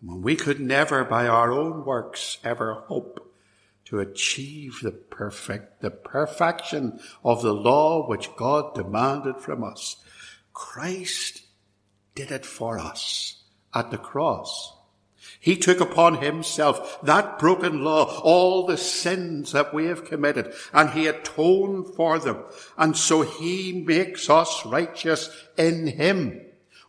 and 0.00 0.10
when 0.10 0.22
we 0.22 0.34
could 0.34 0.58
never 0.58 1.04
by 1.04 1.28
our 1.28 1.52
own 1.52 1.84
works 1.84 2.38
ever 2.42 2.72
hope 2.86 3.34
to 3.84 4.00
achieve 4.00 4.78
the 4.82 4.92
perfect, 4.92 5.82
the 5.82 5.90
perfection 5.90 7.00
of 7.22 7.42
the 7.42 7.52
law 7.52 8.08
which 8.08 8.34
God 8.36 8.74
demanded 8.74 9.36
from 9.36 9.62
us, 9.62 9.96
Christ 10.54 11.45
did 12.16 12.32
it 12.32 12.44
for 12.44 12.80
us 12.80 13.44
at 13.72 13.92
the 13.92 13.98
cross. 13.98 14.72
He 15.38 15.56
took 15.56 15.80
upon 15.80 16.22
himself 16.22 17.00
that 17.02 17.38
broken 17.38 17.84
law, 17.84 18.20
all 18.22 18.66
the 18.66 18.78
sins 18.78 19.52
that 19.52 19.72
we 19.72 19.86
have 19.86 20.04
committed, 20.04 20.52
and 20.72 20.90
he 20.90 21.06
atoned 21.06 21.94
for 21.94 22.18
them. 22.18 22.42
And 22.76 22.96
so 22.96 23.22
he 23.22 23.84
makes 23.86 24.28
us 24.28 24.64
righteous 24.66 25.30
in 25.56 25.86
him. 25.86 26.40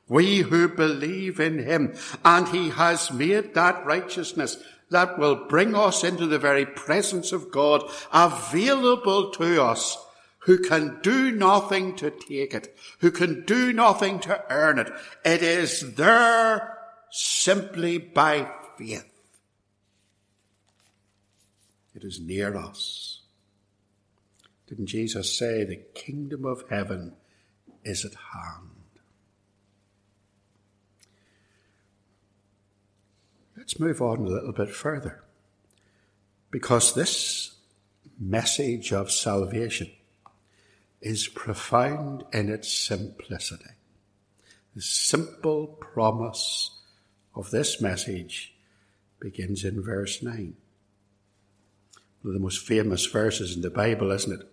We 0.07 0.38
who 0.39 0.69
believe 0.69 1.39
in 1.39 1.60
him, 1.60 1.96
and 2.24 2.48
he 2.48 2.69
has 2.69 3.12
made 3.12 3.53
that 3.53 3.86
righteousness 3.86 4.57
that 4.89 5.19
will 5.19 5.48
bring 5.48 5.75
us 5.75 6.03
into 6.03 6.25
the 6.25 6.39
very 6.39 6.65
presence 6.65 7.34
of 7.34 7.51
God 7.51 7.84
available 8.13 9.31
to 9.31 9.62
us 9.62 9.98
who 10.47 10.57
can 10.57 10.97
do 11.01 11.29
nothing 11.29 11.93
to 11.93 12.09
take 12.09 12.53
it, 12.53 12.73
who 12.99 13.11
can 13.11 13.43
do 13.43 13.73
nothing 13.73 14.17
to 14.17 14.41
earn 14.49 14.79
it. 14.79 14.89
It 15.25 15.43
is 15.43 15.95
there 15.95 16.77
simply 17.11 17.97
by 17.97 18.49
faith. 18.77 19.03
It 21.93 22.05
is 22.05 22.21
near 22.21 22.55
us. 22.55 23.23
Didn't 24.67 24.85
Jesus 24.85 25.37
say 25.37 25.65
the 25.65 25.81
kingdom 25.93 26.45
of 26.45 26.63
heaven 26.69 27.17
is 27.83 28.05
at 28.05 28.13
hand? 28.13 28.69
Let's 33.57 33.81
move 33.81 34.01
on 34.01 34.19
a 34.19 34.29
little 34.29 34.53
bit 34.53 34.69
further. 34.69 35.25
Because 36.51 36.93
this 36.93 37.55
message 38.17 38.93
of 38.93 39.11
salvation 39.11 39.91
is 41.01 41.27
profound 41.27 42.23
in 42.33 42.49
its 42.49 42.71
simplicity. 42.71 43.71
The 44.75 44.81
simple 44.81 45.67
promise 45.67 46.71
of 47.35 47.51
this 47.51 47.81
message 47.81 48.53
begins 49.19 49.63
in 49.63 49.81
verse 49.81 50.21
9. 50.21 50.55
One 52.21 52.29
of 52.29 52.33
the 52.33 52.39
most 52.39 52.65
famous 52.65 53.05
verses 53.05 53.55
in 53.55 53.61
the 53.61 53.69
Bible, 53.69 54.11
isn't 54.11 54.41
it? 54.41 54.47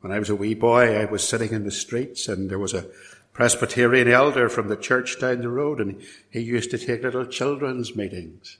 When 0.00 0.12
I 0.12 0.18
was 0.18 0.30
a 0.30 0.36
wee 0.36 0.54
boy, 0.54 0.98
I 0.98 1.04
was 1.04 1.26
sitting 1.26 1.52
in 1.52 1.64
the 1.64 1.70
streets 1.70 2.28
and 2.28 2.50
there 2.50 2.58
was 2.58 2.74
a 2.74 2.86
Presbyterian 3.32 4.08
elder 4.08 4.48
from 4.48 4.68
the 4.68 4.76
church 4.76 5.18
down 5.18 5.40
the 5.40 5.48
road, 5.48 5.80
and 5.80 6.02
he 6.30 6.40
used 6.40 6.70
to 6.70 6.78
take 6.78 7.02
little 7.02 7.24
children's 7.24 7.96
meetings. 7.96 8.58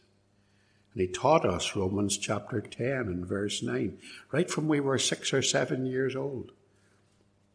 And 0.94 1.02
he 1.02 1.08
taught 1.08 1.44
us 1.44 1.76
Romans 1.76 2.16
chapter 2.16 2.60
10 2.60 2.86
and 2.86 3.26
verse 3.26 3.62
9, 3.62 3.98
right 4.30 4.50
from 4.50 4.68
we 4.68 4.80
were 4.80 4.98
six 4.98 5.32
or 5.34 5.42
seven 5.42 5.84
years 5.84 6.16
old. 6.16 6.52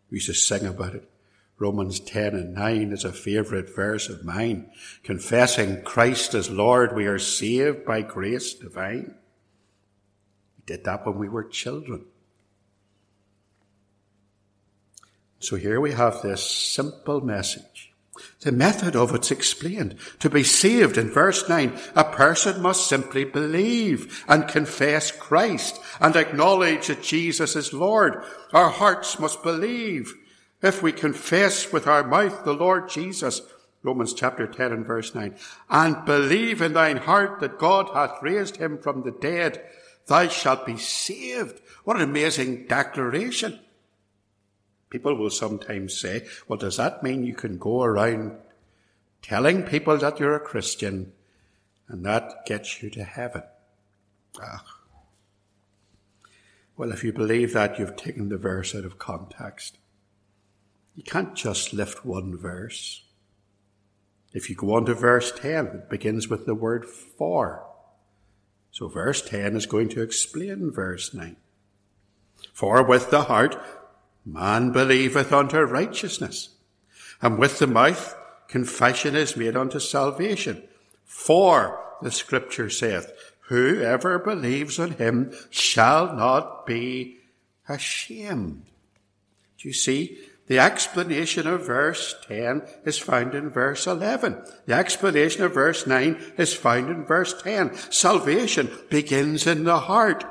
We 0.10 0.18
used 0.18 0.28
to 0.28 0.34
sing 0.34 0.66
about 0.66 0.96
it. 0.96 1.10
Romans 1.60 2.00
10 2.00 2.36
and 2.36 2.54
9 2.54 2.92
is 2.92 3.04
a 3.04 3.12
favorite 3.12 3.74
verse 3.76 4.10
of 4.10 4.24
mine. 4.24 4.70
Confessing 5.04 5.82
Christ 5.82 6.34
as 6.36 6.50
Lord, 6.50 6.96
we 6.96 7.08
are 7.08 7.18
saved 7.18 7.84
by 7.84 8.02
grace 8.02 8.54
divine. 8.54 9.16
We 10.58 10.64
did 10.66 10.84
that 10.84 11.06
when 11.06 11.18
we 11.18 11.30
were 11.30 11.44
children. 11.44 12.06
So 15.40 15.56
here 15.56 15.82
we 15.82 15.92
have 15.94 16.22
this 16.22 16.44
simple 16.44 17.22
message. 17.22 17.92
The 18.42 18.52
method 18.52 18.96
of 18.96 19.14
it's 19.14 19.32
explained. 19.32 19.96
To 20.20 20.30
be 20.30 20.44
saved 20.44 20.98
in 20.98 21.10
verse 21.10 21.48
9, 21.48 21.78
a 21.96 22.04
person 22.04 22.62
must 22.62 22.88
simply 22.88 23.24
believe 23.24 24.24
and 24.28 24.48
confess 24.48 25.12
Christ 25.12 25.80
and 26.00 26.16
acknowledge 26.16 26.88
that 26.88 27.04
Jesus 27.04 27.56
is 27.56 27.74
Lord. 27.74 28.24
Our 28.54 28.70
hearts 28.70 29.20
must 29.20 29.44
believe. 29.44 30.14
If 30.62 30.82
we 30.82 30.92
confess 30.92 31.72
with 31.72 31.88
our 31.88 32.04
mouth 32.04 32.44
the 32.44 32.54
Lord 32.54 32.90
Jesus, 32.90 33.42
Romans 33.84 34.14
chapter 34.14 34.48
10 34.48 34.72
and 34.72 34.86
verse 34.86 35.14
9, 35.14 35.36
and 35.70 36.06
believe 36.06 36.62
in 36.62 36.74
thine 36.74 36.98
heart 36.98 37.40
that 37.40 37.60
God 37.60 37.90
hath 37.94 38.22
raised 38.24 38.58
him 38.58 38.78
from 38.78 39.04
the 39.04 39.12
dead, 39.12 39.64
thou 40.08 40.28
shalt 40.28 40.66
be 40.66 40.78
saved. 40.78 41.62
What 41.84 41.98
an 41.98 42.04
amazing 42.04 42.66
declaration. 42.68 43.60
People 44.90 45.16
will 45.16 45.30
sometimes 45.30 46.00
say, 46.00 46.26
well, 46.48 46.58
does 46.58 46.78
that 46.78 47.04
mean 47.04 47.26
you 47.26 47.34
can 47.34 47.58
go 47.58 47.84
around 47.84 48.38
telling 49.22 49.64
people 49.64 49.98
that 49.98 50.20
you're 50.20 50.36
a 50.36 50.40
Christian 50.40 51.12
and 51.90 52.06
that 52.06 52.46
gets 52.46 52.82
you 52.82 52.90
to 52.92 53.04
heaven? 53.04 53.44
Ah. 54.42 54.64
Well, 56.78 56.92
if 56.92 57.04
you 57.04 57.12
believe 57.12 57.54
that, 57.54 57.80
you've 57.80 57.96
taken 57.96 58.30
the 58.30 58.38
verse 58.38 58.76
out 58.76 58.86
of 58.86 59.00
context. 59.00 59.78
You 60.96 61.04
can't 61.04 61.36
just 61.36 61.74
lift 61.74 62.06
one 62.06 62.38
verse. 62.38 63.04
If 64.34 64.50
you 64.50 64.56
go 64.56 64.76
on 64.76 64.86
to 64.86 64.94
verse 64.94 65.32
10, 65.32 65.66
it 65.66 65.90
begins 65.90 66.28
with 66.28 66.46
the 66.46 66.56
word 66.56 66.86
for. 66.86 67.66
So 68.72 68.88
verse 68.88 69.22
10 69.22 69.56
is 69.56 69.66
going 69.66 69.90
to 69.90 70.02
explain 70.02 70.72
verse 70.72 71.14
9. 71.14 71.38
For 72.54 72.84
with 72.84 73.10
the 73.10 73.24
heart 73.24 73.58
Man 74.30 74.74
believeth 74.74 75.32
unto 75.32 75.60
righteousness, 75.60 76.50
and 77.22 77.40
with 77.40 77.60
the 77.60 77.68
mouth 77.68 78.14
confession 78.50 79.16
is 79.16 79.38
made 79.38 79.56
unto 79.56 79.80
salvation. 79.80 80.64
For 81.06 81.82
the 82.02 82.12
scripture 82.12 82.70
saith, 82.70 83.10
Whoever 83.48 84.20
believes 84.20 84.80
on 84.80 84.92
him 84.92 85.34
shall 85.50 86.14
not 86.14 86.66
be 86.66 87.20
ashamed. 87.70 88.66
Do 89.58 89.70
you 89.70 89.74
see? 89.74 90.18
The 90.48 90.60
explanation 90.60 91.48
of 91.48 91.66
verse 91.66 92.14
10 92.28 92.64
is 92.84 92.98
found 92.98 93.34
in 93.34 93.50
verse 93.50 93.88
11. 93.88 94.44
The 94.66 94.74
explanation 94.74 95.44
of 95.44 95.54
verse 95.54 95.88
9 95.88 96.34
is 96.38 96.54
found 96.54 96.90
in 96.90 97.06
verse 97.06 97.42
10. 97.42 97.74
Salvation 97.92 98.70
begins 98.90 99.48
in 99.48 99.64
the 99.64 99.80
heart. 99.80 100.26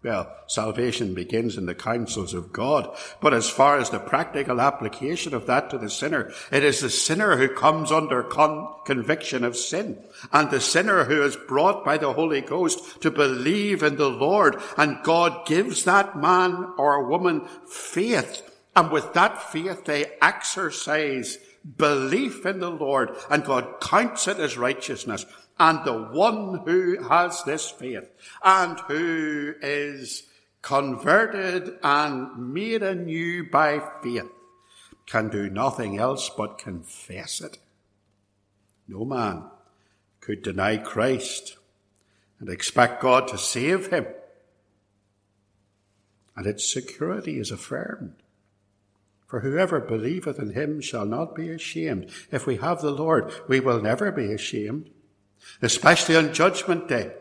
Well, 0.00 0.32
salvation 0.46 1.12
begins 1.12 1.56
in 1.56 1.66
the 1.66 1.74
counsels 1.74 2.32
of 2.32 2.52
God. 2.52 2.96
But 3.20 3.34
as 3.34 3.50
far 3.50 3.78
as 3.78 3.90
the 3.90 3.98
practical 3.98 4.60
application 4.60 5.34
of 5.34 5.46
that 5.46 5.70
to 5.70 5.78
the 5.78 5.90
sinner, 5.90 6.32
it 6.52 6.62
is 6.62 6.80
the 6.80 6.90
sinner 6.90 7.36
who 7.36 7.48
comes 7.48 7.90
under 7.90 8.22
con- 8.22 8.68
conviction 8.84 9.42
of 9.42 9.56
sin 9.56 9.98
and 10.32 10.50
the 10.50 10.60
sinner 10.60 11.04
who 11.04 11.24
is 11.24 11.34
brought 11.34 11.84
by 11.84 11.98
the 11.98 12.12
Holy 12.12 12.40
Ghost 12.40 13.02
to 13.02 13.10
believe 13.10 13.82
in 13.82 13.96
the 13.96 14.08
Lord. 14.08 14.60
And 14.76 15.02
God 15.02 15.44
gives 15.46 15.82
that 15.84 16.16
man 16.16 16.74
or 16.78 17.08
woman 17.08 17.48
faith. 17.68 18.42
And 18.76 18.92
with 18.92 19.14
that 19.14 19.50
faith, 19.50 19.84
they 19.84 20.12
exercise 20.22 21.38
belief 21.76 22.46
in 22.46 22.60
the 22.60 22.70
Lord 22.70 23.10
and 23.30 23.44
God 23.44 23.80
counts 23.80 24.28
it 24.28 24.38
as 24.38 24.56
righteousness. 24.56 25.26
And 25.60 25.84
the 25.84 25.98
one 26.12 26.62
who 26.64 27.02
has 27.08 27.42
this 27.44 27.68
faith 27.68 28.08
and 28.44 28.78
who 28.80 29.54
is 29.60 30.24
converted 30.62 31.78
and 31.82 32.52
made 32.52 32.82
anew 32.82 33.50
by 33.50 33.82
faith 34.02 34.30
can 35.06 35.28
do 35.28 35.48
nothing 35.50 35.98
else 35.98 36.30
but 36.36 36.58
confess 36.58 37.40
it. 37.40 37.58
No 38.86 39.04
man 39.04 39.44
could 40.20 40.42
deny 40.42 40.76
Christ 40.76 41.56
and 42.38 42.48
expect 42.48 43.02
God 43.02 43.26
to 43.28 43.38
save 43.38 43.88
him. 43.88 44.06
And 46.36 46.46
its 46.46 46.70
security 46.70 47.40
is 47.40 47.50
affirmed. 47.50 48.14
For 49.26 49.40
whoever 49.40 49.80
believeth 49.80 50.38
in 50.38 50.52
him 50.52 50.80
shall 50.80 51.04
not 51.04 51.34
be 51.34 51.50
ashamed. 51.50 52.10
If 52.30 52.46
we 52.46 52.56
have 52.56 52.80
the 52.80 52.92
Lord, 52.92 53.32
we 53.48 53.60
will 53.60 53.82
never 53.82 54.12
be 54.12 54.32
ashamed 54.32 54.90
especially 55.62 56.16
on 56.16 56.32
judgment 56.32 56.88
day, 56.88 57.12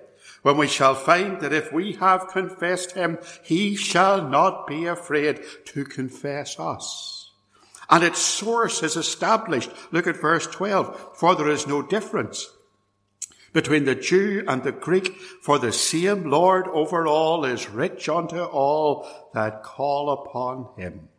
when 0.41 0.57
we 0.57 0.67
shall 0.67 0.95
find 0.95 1.41
that 1.41 1.53
if 1.53 1.73
we 1.73 1.93
have 1.93 2.29
confessed 2.29 2.93
him, 2.93 3.17
he 3.43 3.75
shall 3.75 4.27
not 4.27 4.67
be 4.67 4.85
afraid 4.85 5.41
to 5.65 5.83
confess 5.83 6.59
us. 6.59 7.31
And 7.89 8.03
its 8.03 8.19
source 8.19 8.83
is 8.83 8.95
established. 8.95 9.71
Look 9.91 10.07
at 10.07 10.21
verse 10.21 10.47
12. 10.47 11.17
For 11.17 11.35
there 11.35 11.49
is 11.49 11.67
no 11.67 11.81
difference 11.81 12.49
between 13.53 13.85
the 13.85 13.95
Jew 13.95 14.43
and 14.47 14.63
the 14.63 14.71
Greek, 14.71 15.15
for 15.41 15.57
the 15.57 15.71
same 15.71 16.29
Lord 16.29 16.67
over 16.67 17.07
all 17.07 17.45
is 17.45 17.69
rich 17.69 18.07
unto 18.07 18.43
all 18.43 19.07
that 19.33 19.63
call 19.63 20.11
upon 20.11 20.69
him. 20.77 21.09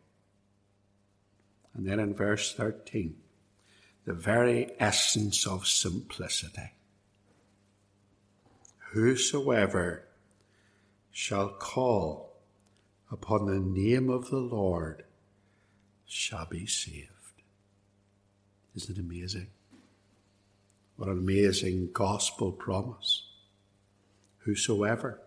And 1.73 1.87
then 1.87 1.99
in 1.99 2.13
verse 2.13 2.53
13, 2.53 3.15
the 4.05 4.13
very 4.13 4.71
essence 4.79 5.45
of 5.45 5.67
simplicity 5.67 6.71
whosoever 8.91 10.05
shall 11.11 11.49
call 11.49 12.35
upon 13.11 13.45
the 13.45 13.59
name 13.59 14.09
of 14.09 14.29
the 14.29 14.37
Lord 14.37 15.03
shall 16.05 16.45
be 16.45 16.65
saved. 16.65 17.09
Isn't 18.75 18.97
it 18.97 19.01
amazing? 19.01 19.47
What 20.95 21.09
an 21.09 21.17
amazing 21.17 21.89
gospel 21.93 22.51
promise. 22.51 23.23
Whosoever 24.39 25.19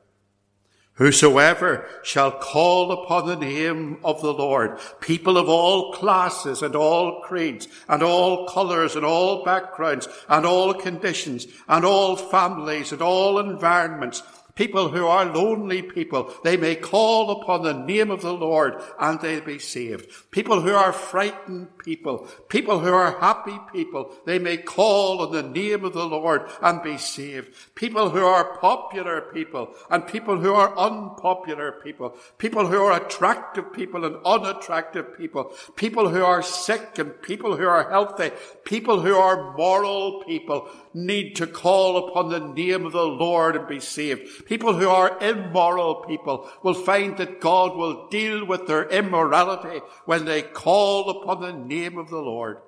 Whosoever 0.96 1.86
shall 2.02 2.30
call 2.30 2.92
upon 2.92 3.26
the 3.26 3.36
name 3.36 3.98
of 4.04 4.20
the 4.20 4.32
Lord, 4.32 4.78
people 5.00 5.38
of 5.38 5.48
all 5.48 5.94
classes 5.94 6.60
and 6.62 6.76
all 6.76 7.22
creeds 7.22 7.66
and 7.88 8.02
all 8.02 8.46
colors 8.46 8.94
and 8.94 9.04
all 9.04 9.42
backgrounds 9.42 10.06
and 10.28 10.44
all 10.44 10.74
conditions 10.74 11.46
and 11.66 11.86
all 11.86 12.16
families 12.16 12.92
and 12.92 13.00
all 13.00 13.38
environments, 13.38 14.22
people 14.54 14.88
who 14.88 15.06
are 15.06 15.24
lonely 15.24 15.82
people, 15.82 16.32
they 16.44 16.56
may 16.56 16.74
call 16.74 17.30
upon 17.30 17.62
the 17.62 17.72
name 17.72 18.10
of 18.10 18.22
the 18.22 18.32
Lord 18.32 18.80
and 18.98 19.20
they'll 19.20 19.44
be 19.44 19.58
saved. 19.58 20.10
People 20.30 20.60
who 20.60 20.72
are 20.74 20.92
frightened 20.92 21.78
people, 21.78 22.26
people 22.48 22.80
who 22.80 22.92
are 22.92 23.18
happy 23.18 23.58
people, 23.72 24.12
they 24.26 24.38
may 24.38 24.56
call 24.56 25.22
on 25.22 25.32
the 25.32 25.42
name 25.42 25.84
of 25.84 25.92
the 25.92 26.06
Lord 26.06 26.48
and 26.60 26.82
be 26.82 26.98
saved. 26.98 27.54
People 27.74 28.10
who 28.10 28.24
are 28.24 28.56
popular 28.58 29.22
people 29.22 29.74
and 29.90 30.06
people 30.06 30.38
who 30.38 30.52
are 30.54 30.76
unpopular 30.76 31.72
people, 31.72 32.16
people 32.38 32.66
who 32.66 32.82
are 32.82 33.00
attractive 33.00 33.72
people 33.72 34.04
and 34.04 34.16
unattractive 34.24 35.16
people, 35.16 35.52
people 35.76 36.08
who 36.08 36.24
are 36.24 36.42
sick 36.42 36.98
and 36.98 37.20
people 37.22 37.56
who 37.56 37.66
are 37.66 37.88
healthy, 37.90 38.30
people 38.64 39.00
who 39.00 39.14
are 39.14 39.56
moral 39.56 40.22
people 40.24 40.68
need 40.94 41.36
to 41.36 41.46
call 41.46 42.08
upon 42.08 42.28
the 42.28 42.40
name 42.40 42.86
of 42.86 42.92
the 42.92 43.06
Lord 43.06 43.56
and 43.56 43.66
be 43.66 43.80
saved. 43.80 44.46
People 44.46 44.74
who 44.74 44.88
are 44.88 45.18
immoral 45.20 45.96
people 45.96 46.48
will 46.62 46.74
find 46.74 47.16
that 47.18 47.40
God 47.40 47.76
will 47.76 48.08
deal 48.08 48.44
with 48.44 48.66
their 48.66 48.88
immorality 48.88 49.80
when 50.04 50.24
they 50.24 50.42
call 50.42 51.08
upon 51.10 51.40
the 51.40 51.52
name 51.52 51.98
of 51.98 52.10
the 52.10 52.20
Lord. 52.20 52.58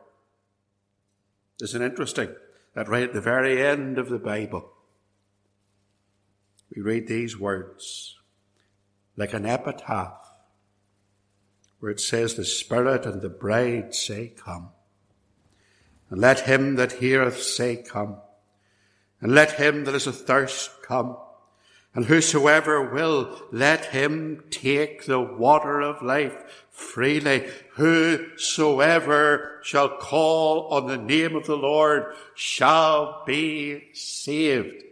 Isn't 1.61 1.83
it 1.83 1.87
interesting 1.87 2.35
that 2.75 2.89
right 2.89 3.05
at 3.05 3.13
the 3.13 3.21
very 3.21 3.65
end 3.65 3.99
of 3.99 4.09
the 4.09 4.19
Bible, 4.19 4.73
we 6.75 6.83
read 6.83 7.07
these 7.07 7.39
words 7.39 8.19
like 9.17 9.33
an 9.33 9.47
epitaph 9.47 10.25
where 11.79 11.93
it 11.93 12.01
says, 12.01 12.35
The 12.35 12.45
Spirit 12.45 13.07
and 13.07 13.23
the 13.23 13.29
bride 13.29 13.95
say, 13.95 14.33
Come. 14.37 14.71
And 16.15 16.21
let 16.21 16.47
him 16.47 16.77
that 16.77 16.93
heareth 16.93 17.43
say, 17.43 17.75
Come. 17.75 18.19
And 19.21 19.35
let 19.35 19.59
him 19.59 19.83
that 19.83 19.97
is 19.97 20.07
athirst 20.07 20.71
come. 20.81 21.17
And 21.93 22.05
whosoever 22.05 22.89
will, 22.89 23.37
let 23.51 23.87
him 23.87 24.45
take 24.49 25.07
the 25.07 25.19
water 25.19 25.81
of 25.81 26.03
life 26.03 26.67
freely. 26.71 27.49
Whosoever 27.73 29.59
shall 29.65 29.89
call 29.89 30.69
on 30.69 30.87
the 30.87 30.99
name 30.99 31.35
of 31.35 31.47
the 31.47 31.57
Lord 31.57 32.15
shall 32.37 33.25
be 33.27 33.89
saved. 33.93 34.85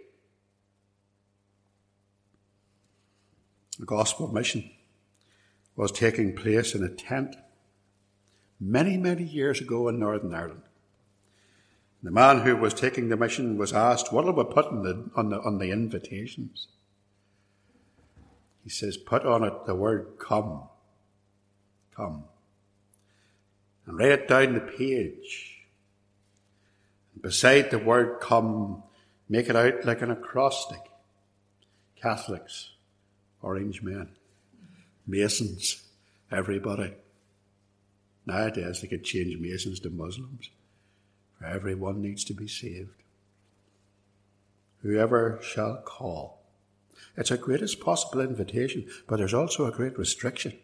The 3.79 3.87
gospel 3.87 4.27
mission 4.27 4.69
was 5.77 5.93
taking 5.93 6.35
place 6.35 6.75
in 6.75 6.83
a 6.83 6.89
tent 6.89 7.37
many, 8.59 8.97
many 8.97 9.23
years 9.23 9.61
ago 9.61 9.87
in 9.87 10.01
Northern 10.01 10.35
Ireland. 10.35 10.63
The 12.03 12.11
man 12.11 12.41
who 12.41 12.57
was 12.57 12.75
taking 12.75 13.09
the 13.09 13.17
mission 13.17 13.57
was 13.57 13.73
asked, 13.73 14.13
What 14.13 14.25
will 14.25 14.33
we 14.33 14.53
put 14.53 14.71
the, 14.83 15.09
on, 15.15 15.29
the, 15.31 15.41
on 15.41 15.59
the 15.59 15.71
invitations? 15.71 16.67
He 18.65 18.71
says, 18.71 18.97
Put 18.97 19.25
on 19.25 19.45
it 19.45 19.67
the 19.67 19.75
word 19.75 20.15
come. 20.19 20.65
Come. 21.95 22.25
And 23.87 23.99
write 23.99 24.13
it 24.13 24.29
down 24.29 24.55
the 24.55 24.61
page. 24.61 25.61
And 27.15 27.23
beside 27.23 27.71
the 27.71 27.79
word 27.79 28.21
come, 28.21 28.83
make 29.29 29.49
it 29.49 29.57
out 29.57 29.85
like 29.85 30.03
an 30.03 30.11
acrostic. 30.11 30.81
Catholics, 32.01 32.71
orange 33.43 33.81
men, 33.81 34.09
Masons, 35.07 35.83
everybody. 36.33 36.95
Nowadays 38.27 38.81
they 38.81 38.89
could 38.89 39.05
change 39.05 39.39
Masons 39.39 39.79
to 39.81 39.91
Muslims. 39.91 40.51
Everyone 41.45 42.01
needs 42.01 42.25
to 42.25 42.35
be 42.35 42.49
saved. 42.49 43.03
Whoever 44.83 45.39
shall 45.43 45.83
call. 45.85 46.43
It's 47.17 47.31
a 47.31 47.39
greatest 47.39 47.81
possible 47.81 48.21
invitation, 48.21 48.89
but 49.07 49.17
there's 49.17 49.35
also 49.35 49.67
a 49.67 49.73
great 49.73 49.99
restriction. 49.99 50.55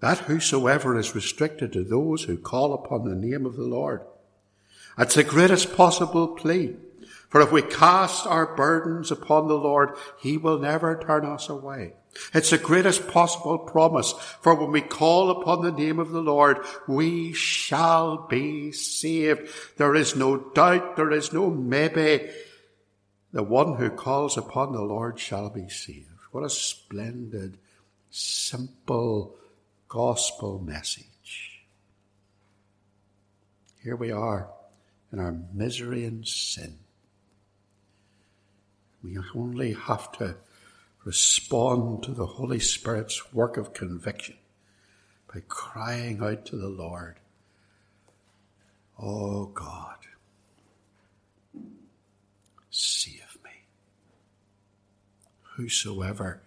That 0.00 0.18
whosoever 0.18 0.98
is 0.98 1.14
restricted 1.14 1.72
to 1.72 1.84
those 1.84 2.24
who 2.24 2.36
call 2.36 2.72
upon 2.72 3.04
the 3.04 3.14
name 3.14 3.44
of 3.44 3.56
the 3.56 3.64
Lord. 3.64 4.02
It's 4.98 5.14
the 5.14 5.24
greatest 5.24 5.74
possible 5.74 6.28
plea. 6.28 6.76
For 7.28 7.40
if 7.40 7.52
we 7.52 7.62
cast 7.62 8.26
our 8.26 8.56
burdens 8.56 9.10
upon 9.10 9.48
the 9.48 9.58
Lord, 9.58 9.90
He 10.20 10.36
will 10.36 10.58
never 10.58 10.98
turn 10.98 11.24
us 11.24 11.48
away. 11.48 11.94
It's 12.34 12.50
the 12.50 12.58
greatest 12.58 13.08
possible 13.08 13.58
promise. 13.58 14.12
For 14.40 14.54
when 14.54 14.72
we 14.72 14.80
call 14.80 15.30
upon 15.30 15.62
the 15.62 15.72
name 15.72 15.98
of 15.98 16.10
the 16.10 16.20
Lord, 16.20 16.58
we 16.88 17.32
shall 17.32 18.26
be 18.26 18.72
saved. 18.72 19.48
There 19.76 19.94
is 19.94 20.16
no 20.16 20.36
doubt, 20.36 20.96
there 20.96 21.12
is 21.12 21.32
no 21.32 21.50
maybe. 21.50 22.30
The 23.32 23.42
one 23.42 23.76
who 23.76 23.90
calls 23.90 24.36
upon 24.36 24.72
the 24.72 24.82
Lord 24.82 25.18
shall 25.18 25.50
be 25.50 25.68
saved. 25.68 26.08
What 26.32 26.44
a 26.44 26.50
splendid, 26.50 27.58
simple 28.10 29.36
gospel 29.88 30.60
message. 30.60 31.62
Here 33.82 33.96
we 33.96 34.10
are 34.10 34.50
in 35.12 35.18
our 35.18 35.36
misery 35.52 36.04
and 36.04 36.26
sin. 36.26 36.78
We 39.02 39.18
only 39.34 39.72
have 39.72 40.12
to 40.12 40.36
respond 41.04 42.02
to 42.04 42.12
the 42.12 42.26
Holy 42.26 42.60
Spirit's 42.60 43.32
work 43.32 43.56
of 43.56 43.72
conviction 43.72 44.36
by 45.32 45.42
crying 45.48 46.22
out 46.22 46.44
to 46.46 46.56
the 46.56 46.68
Lord, 46.68 47.16
Oh 48.98 49.46
God, 49.46 49.96
save 52.70 53.38
me. 53.42 53.50
Whosoever 55.56 56.42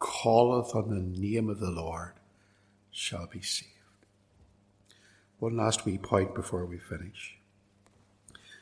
calleth 0.00 0.74
on 0.74 0.88
the 0.88 1.20
name 1.20 1.48
of 1.48 1.60
the 1.60 1.70
Lord 1.70 2.14
shall 2.90 3.26
be 3.26 3.40
saved. 3.40 3.70
One 5.38 5.56
last 5.56 5.84
wee 5.84 5.98
point 5.98 6.34
before 6.34 6.64
we 6.64 6.78
finish. 6.78 7.36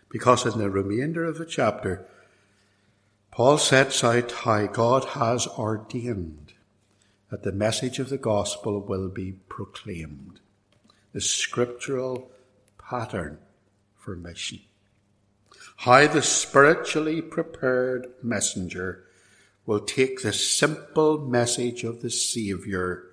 Because 0.09 0.45
in 0.45 0.59
the 0.59 0.69
remainder 0.69 1.25
of 1.25 1.39
the 1.39 1.47
chapter, 1.47 2.07
Paul 3.33 3.57
sets 3.57 4.05
out 4.05 4.31
how 4.31 4.67
God 4.67 5.05
has 5.17 5.47
ordained 5.47 6.53
that 7.31 7.43
the 7.43 7.51
message 7.51 7.99
of 7.99 8.11
the 8.11 8.19
gospel 8.19 8.83
will 8.83 9.09
be 9.09 9.33
proclaimed, 9.49 10.41
the 11.15 11.21
scriptural 11.23 12.31
pattern 12.77 13.39
for 13.97 14.15
mission. 14.17 14.61
How 15.77 16.07
the 16.09 16.21
spiritually 16.21 17.23
prepared 17.23 18.09
messenger 18.23 19.05
will 19.65 19.81
take 19.81 20.21
the 20.21 20.35
simple 20.35 21.17
message 21.17 21.85
of 21.85 22.03
the 22.03 22.11
Saviour 22.11 23.05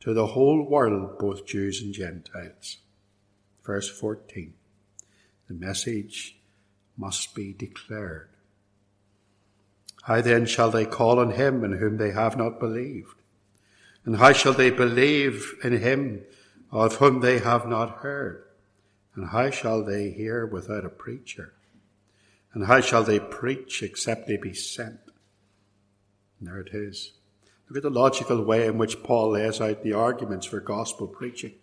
to 0.00 0.14
the 0.14 0.28
whole 0.28 0.62
world, 0.62 1.18
both 1.18 1.44
Jews 1.44 1.82
and 1.82 1.92
Gentiles. 1.92 2.78
Verse 3.62 3.90
14. 3.90 4.54
The 5.48 5.54
message 5.54 6.38
must 6.96 7.34
be 7.34 7.52
declared. 7.52 8.31
How 10.02 10.20
then 10.20 10.46
shall 10.46 10.70
they 10.70 10.84
call 10.84 11.18
on 11.18 11.32
him 11.32 11.64
in 11.64 11.78
whom 11.78 11.96
they 11.96 12.10
have 12.10 12.36
not 12.36 12.58
believed? 12.58 13.16
And 14.04 14.16
how 14.16 14.32
shall 14.32 14.52
they 14.52 14.70
believe 14.70 15.54
in 15.62 15.78
him 15.78 16.22
of 16.70 16.96
whom 16.96 17.20
they 17.20 17.38
have 17.38 17.66
not 17.66 17.98
heard? 17.98 18.44
And 19.14 19.28
how 19.28 19.50
shall 19.50 19.84
they 19.84 20.10
hear 20.10 20.44
without 20.46 20.84
a 20.84 20.90
preacher? 20.90 21.52
And 22.52 22.66
how 22.66 22.80
shall 22.80 23.04
they 23.04 23.20
preach 23.20 23.82
except 23.82 24.26
they 24.26 24.36
be 24.36 24.54
sent? 24.54 25.00
And 26.38 26.48
there 26.48 26.60
it 26.60 26.70
is. 26.72 27.12
Look 27.68 27.76
at 27.78 27.82
the 27.84 27.90
logical 27.90 28.42
way 28.44 28.66
in 28.66 28.78
which 28.78 29.02
Paul 29.02 29.30
lays 29.30 29.60
out 29.60 29.82
the 29.82 29.92
arguments 29.92 30.46
for 30.46 30.60
gospel 30.60 31.06
preaching. 31.06 31.54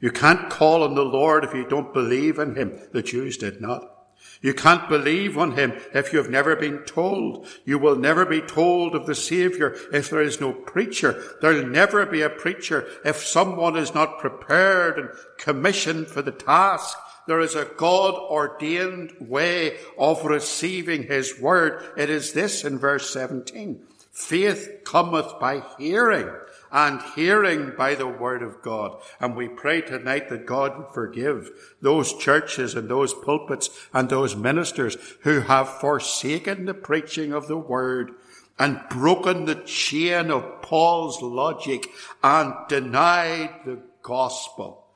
You 0.00 0.10
can't 0.10 0.48
call 0.48 0.82
on 0.82 0.94
the 0.94 1.04
Lord 1.04 1.44
if 1.44 1.52
you 1.52 1.68
don't 1.68 1.92
believe 1.92 2.38
in 2.38 2.54
him. 2.54 2.78
The 2.92 3.02
Jews 3.02 3.36
did 3.36 3.60
not. 3.60 4.01
You 4.40 4.54
can't 4.54 4.88
believe 4.88 5.38
on 5.38 5.52
him 5.52 5.72
if 5.94 6.12
you 6.12 6.18
have 6.18 6.30
never 6.30 6.56
been 6.56 6.78
told. 6.78 7.46
You 7.64 7.78
will 7.78 7.96
never 7.96 8.26
be 8.26 8.40
told 8.40 8.94
of 8.94 9.06
the 9.06 9.14
Savior 9.14 9.76
if 9.92 10.10
there 10.10 10.22
is 10.22 10.40
no 10.40 10.52
preacher. 10.52 11.22
There'll 11.40 11.66
never 11.66 12.04
be 12.06 12.22
a 12.22 12.30
preacher 12.30 12.86
if 13.04 13.24
someone 13.24 13.76
is 13.76 13.94
not 13.94 14.18
prepared 14.18 14.98
and 14.98 15.08
commissioned 15.38 16.08
for 16.08 16.22
the 16.22 16.32
task. 16.32 16.98
There 17.28 17.40
is 17.40 17.54
a 17.54 17.70
God 17.76 18.14
ordained 18.14 19.12
way 19.20 19.76
of 19.96 20.24
receiving 20.24 21.04
his 21.04 21.38
word. 21.40 21.84
It 21.96 22.10
is 22.10 22.32
this 22.32 22.64
in 22.64 22.78
verse 22.78 23.12
17. 23.12 23.80
Faith 24.10 24.80
cometh 24.84 25.38
by 25.40 25.62
hearing 25.78 26.28
and 26.72 27.02
hearing 27.14 27.74
by 27.76 27.94
the 27.94 28.08
word 28.08 28.42
of 28.42 28.62
God. 28.62 29.00
And 29.20 29.36
we 29.36 29.48
pray 29.48 29.82
tonight 29.82 30.30
that 30.30 30.46
God 30.46 30.78
would 30.78 30.88
forgive 30.94 31.50
those 31.82 32.14
churches 32.14 32.74
and 32.74 32.88
those 32.88 33.12
pulpits 33.12 33.68
and 33.92 34.08
those 34.08 34.34
ministers 34.34 34.96
who 35.20 35.40
have 35.40 35.80
forsaken 35.80 36.64
the 36.64 36.74
preaching 36.74 37.32
of 37.32 37.46
the 37.46 37.58
word 37.58 38.12
and 38.58 38.80
broken 38.88 39.44
the 39.44 39.56
chain 39.56 40.30
of 40.30 40.62
Paul's 40.62 41.20
logic 41.20 41.88
and 42.24 42.54
denied 42.68 43.50
the 43.66 43.78
gospel 44.02 44.86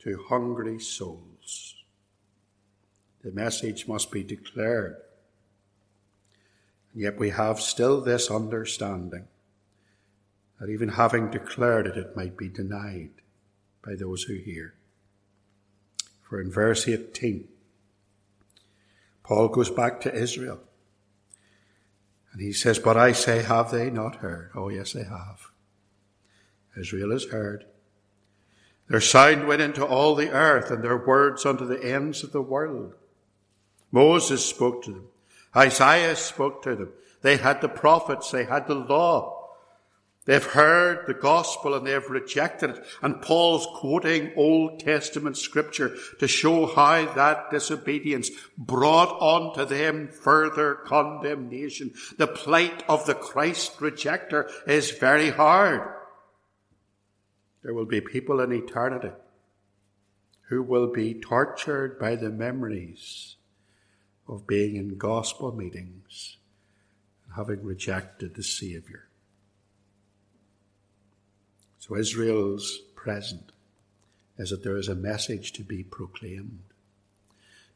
to 0.00 0.24
hungry 0.28 0.80
souls. 0.80 1.76
The 3.22 3.30
message 3.30 3.86
must 3.86 4.10
be 4.10 4.24
declared. 4.24 4.96
And 6.92 7.02
yet 7.02 7.18
we 7.18 7.30
have 7.30 7.60
still 7.60 8.00
this 8.00 8.30
understanding 8.30 9.28
that 10.60 10.68
even 10.68 10.90
having 10.90 11.30
declared 11.30 11.86
it, 11.86 11.96
it 11.96 12.16
might 12.16 12.36
be 12.36 12.48
denied 12.48 13.10
by 13.82 13.94
those 13.94 14.24
who 14.24 14.34
hear. 14.34 14.74
For 16.22 16.40
in 16.40 16.52
verse 16.52 16.86
18, 16.86 17.48
Paul 19.24 19.48
goes 19.48 19.70
back 19.70 20.00
to 20.02 20.14
Israel. 20.14 20.60
And 22.32 22.42
he 22.42 22.52
says, 22.52 22.78
But 22.78 22.96
I 22.96 23.12
say, 23.12 23.42
have 23.42 23.70
they 23.70 23.90
not 23.90 24.16
heard? 24.16 24.50
Oh, 24.54 24.68
yes, 24.68 24.92
they 24.92 25.02
have. 25.02 25.50
Israel 26.78 27.10
has 27.10 27.24
heard. 27.24 27.64
Their 28.88 29.00
sound 29.00 29.46
went 29.46 29.62
into 29.62 29.84
all 29.84 30.14
the 30.14 30.30
earth, 30.30 30.70
and 30.70 30.84
their 30.84 30.96
words 30.96 31.46
unto 31.46 31.64
the 31.64 31.82
ends 31.82 32.22
of 32.22 32.32
the 32.32 32.42
world. 32.42 32.94
Moses 33.90 34.44
spoke 34.44 34.84
to 34.84 34.92
them. 34.92 35.08
Isaiah 35.56 36.16
spoke 36.16 36.62
to 36.64 36.76
them. 36.76 36.92
They 37.22 37.36
had 37.38 37.60
the 37.60 37.68
prophets. 37.68 38.30
They 38.30 38.44
had 38.44 38.66
the 38.66 38.74
law. 38.74 39.39
They've 40.30 40.44
heard 40.44 41.08
the 41.08 41.14
gospel 41.14 41.74
and 41.74 41.84
they've 41.84 42.08
rejected 42.08 42.70
it. 42.70 42.84
And 43.02 43.20
Paul's 43.20 43.66
quoting 43.80 44.30
Old 44.36 44.78
Testament 44.78 45.36
scripture 45.36 45.96
to 46.20 46.28
show 46.28 46.66
how 46.66 47.12
that 47.14 47.50
disobedience 47.50 48.30
brought 48.56 49.08
on 49.20 49.52
to 49.54 49.64
them 49.64 50.06
further 50.06 50.76
condemnation. 50.86 51.94
The 52.16 52.28
plight 52.28 52.84
of 52.88 53.06
the 53.06 53.14
Christ 53.16 53.78
rejecter 53.78 54.48
is 54.68 54.92
very 54.92 55.30
hard. 55.30 55.80
There 57.64 57.74
will 57.74 57.86
be 57.86 58.00
people 58.00 58.38
in 58.38 58.52
eternity 58.52 59.10
who 60.42 60.62
will 60.62 60.92
be 60.92 61.12
tortured 61.12 61.98
by 61.98 62.14
the 62.14 62.30
memories 62.30 63.34
of 64.28 64.46
being 64.46 64.76
in 64.76 64.96
gospel 64.96 65.50
meetings 65.50 66.36
and 67.24 67.34
having 67.34 67.64
rejected 67.64 68.36
the 68.36 68.44
Saviour. 68.44 69.09
So 71.90 71.96
Israel's 71.96 72.78
present 72.94 73.50
is 74.38 74.50
that 74.50 74.62
there 74.62 74.76
is 74.76 74.88
a 74.88 74.94
message 74.94 75.52
to 75.54 75.64
be 75.64 75.82
proclaimed, 75.82 76.62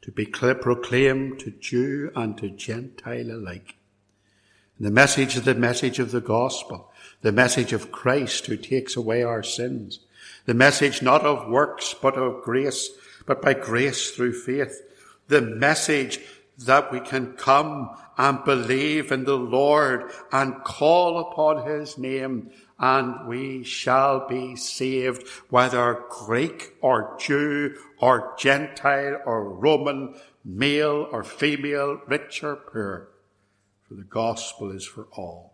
to 0.03 0.11
be 0.11 0.25
proclaimed 0.25 1.39
to 1.39 1.51
Jew 1.51 2.11
and 2.15 2.37
to 2.37 2.49
Gentile 2.49 3.29
alike. 3.31 3.75
And 4.77 4.87
the 4.87 4.91
message 4.91 5.35
is 5.35 5.43
the 5.43 5.53
message 5.53 5.99
of 5.99 6.11
the 6.11 6.21
gospel, 6.21 6.93
the 7.23 7.33
message 7.33 7.73
of 7.73 7.91
Christ 7.91 8.45
who 8.45 8.55
takes 8.55 8.95
away 8.95 9.21
our 9.21 9.43
sins, 9.43 9.99
the 10.45 10.53
message 10.53 11.01
not 11.01 11.25
of 11.25 11.49
works 11.49 11.93
but 12.01 12.15
of 12.15 12.41
grace, 12.41 12.91
but 13.25 13.41
by 13.41 13.53
grace 13.53 14.11
through 14.11 14.39
faith, 14.39 14.81
the 15.27 15.41
message 15.41 16.21
that 16.57 16.91
we 16.91 16.99
can 16.99 17.33
come 17.33 17.89
and 18.17 18.43
believe 18.45 19.11
in 19.11 19.25
the 19.25 19.37
Lord 19.37 20.11
and 20.31 20.63
call 20.63 21.19
upon 21.19 21.67
his 21.67 21.97
name 21.97 22.51
and 22.79 23.27
we 23.27 23.63
shall 23.63 24.27
be 24.27 24.55
saved, 24.55 25.27
whether 25.49 26.03
Greek 26.09 26.75
or 26.81 27.15
Jew 27.19 27.75
or 27.99 28.33
Gentile 28.37 29.21
or 29.25 29.49
Roman, 29.49 30.15
male 30.43 31.07
or 31.11 31.23
female, 31.23 32.01
rich 32.07 32.43
or 32.43 32.55
poor, 32.57 33.09
for 33.87 33.93
the 33.93 34.03
gospel 34.03 34.71
is 34.71 34.85
for 34.85 35.07
all. 35.13 35.53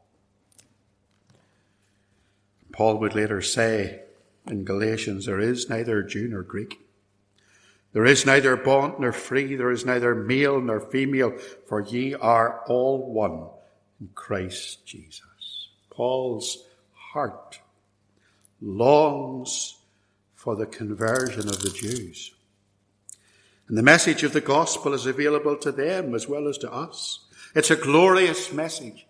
Paul 2.72 2.98
would 2.98 3.16
later 3.16 3.42
say 3.42 4.02
in 4.48 4.64
Galatians, 4.64 5.26
there 5.26 5.40
is 5.40 5.70
neither 5.70 6.02
Jew 6.02 6.28
nor 6.28 6.42
Greek. 6.42 6.80
There 7.94 8.06
is 8.06 8.26
neither 8.26 8.56
bond 8.56 8.96
nor 9.00 9.12
free, 9.12 9.56
there 9.56 9.72
is 9.72 9.86
neither 9.86 10.16
male 10.16 10.62
nor 10.62 10.80
female, 10.80 11.38
for 11.68 11.82
ye 11.82 12.14
are 12.14 12.62
all 12.68 13.12
one 13.12 13.48
in 14.00 14.10
Christ 14.16 14.86
Jesus. 14.86 15.70
Paul's 15.90 16.66
heart 16.94 17.60
longs 18.62 19.78
for 20.36 20.56
the 20.56 20.66
conversion 20.66 21.48
of 21.48 21.62
the 21.62 21.70
Jews. 21.70 22.32
And 23.68 23.78
the 23.78 23.84
message 23.84 24.24
of 24.24 24.34
the 24.34 24.42
gospel 24.42 24.94
is 24.94 25.06
available 25.06 25.56
to 25.58 25.72
them 25.72 26.16
as 26.16 26.28
well 26.28 26.48
as 26.48 26.58
to 26.60 26.72
us. 26.72 27.20
It's 27.56 27.72
a 27.72 27.76
glorious 27.76 28.52
message. 28.52 29.06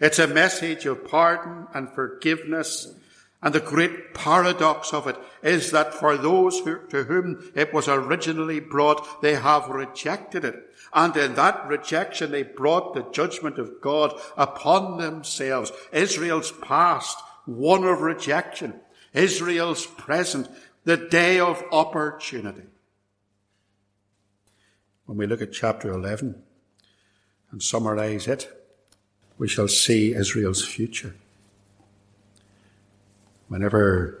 It's 0.00 0.18
a 0.18 0.26
message 0.26 0.86
of 0.86 1.06
pardon 1.06 1.66
and 1.74 1.90
forgiveness. 1.90 2.94
And 3.42 3.52
the 3.52 3.60
great 3.60 4.14
paradox 4.14 4.94
of 4.94 5.08
it 5.08 5.16
is 5.42 5.72
that 5.72 5.92
for 5.92 6.16
those 6.16 6.60
who, 6.60 6.86
to 6.88 7.04
whom 7.04 7.50
it 7.56 7.74
was 7.74 7.88
originally 7.88 8.60
brought, 8.60 9.20
they 9.20 9.34
have 9.34 9.68
rejected 9.68 10.44
it. 10.44 10.54
And 10.94 11.16
in 11.16 11.34
that 11.34 11.66
rejection, 11.66 12.30
they 12.30 12.44
brought 12.44 12.94
the 12.94 13.02
judgment 13.10 13.58
of 13.58 13.80
God 13.80 14.14
upon 14.36 14.98
themselves. 14.98 15.72
Israel's 15.92 16.52
past 16.52 17.18
one 17.44 17.82
of 17.82 18.00
rejection. 18.02 18.80
Israel's 19.12 19.86
present, 19.86 20.48
the 20.84 20.96
day 20.96 21.40
of 21.40 21.64
opportunity. 21.72 22.62
When 25.06 25.18
we 25.18 25.26
look 25.26 25.42
at 25.42 25.52
chapter 25.52 25.92
11 25.92 26.40
and 27.50 27.62
summarize 27.62 28.28
it, 28.28 28.48
we 29.36 29.48
shall 29.48 29.68
see 29.68 30.14
Israel's 30.14 30.64
future. 30.64 31.16
Whenever 33.52 34.18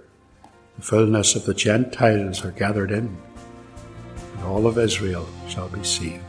the 0.76 0.82
fullness 0.82 1.34
of 1.34 1.46
the 1.46 1.54
Gentiles 1.54 2.44
are 2.44 2.50
gathered 2.50 2.90
in, 2.90 3.16
and 4.34 4.44
all 4.44 4.66
of 4.66 4.76
Israel 4.76 5.26
shall 5.48 5.70
be 5.70 5.82
saved. 5.82 6.22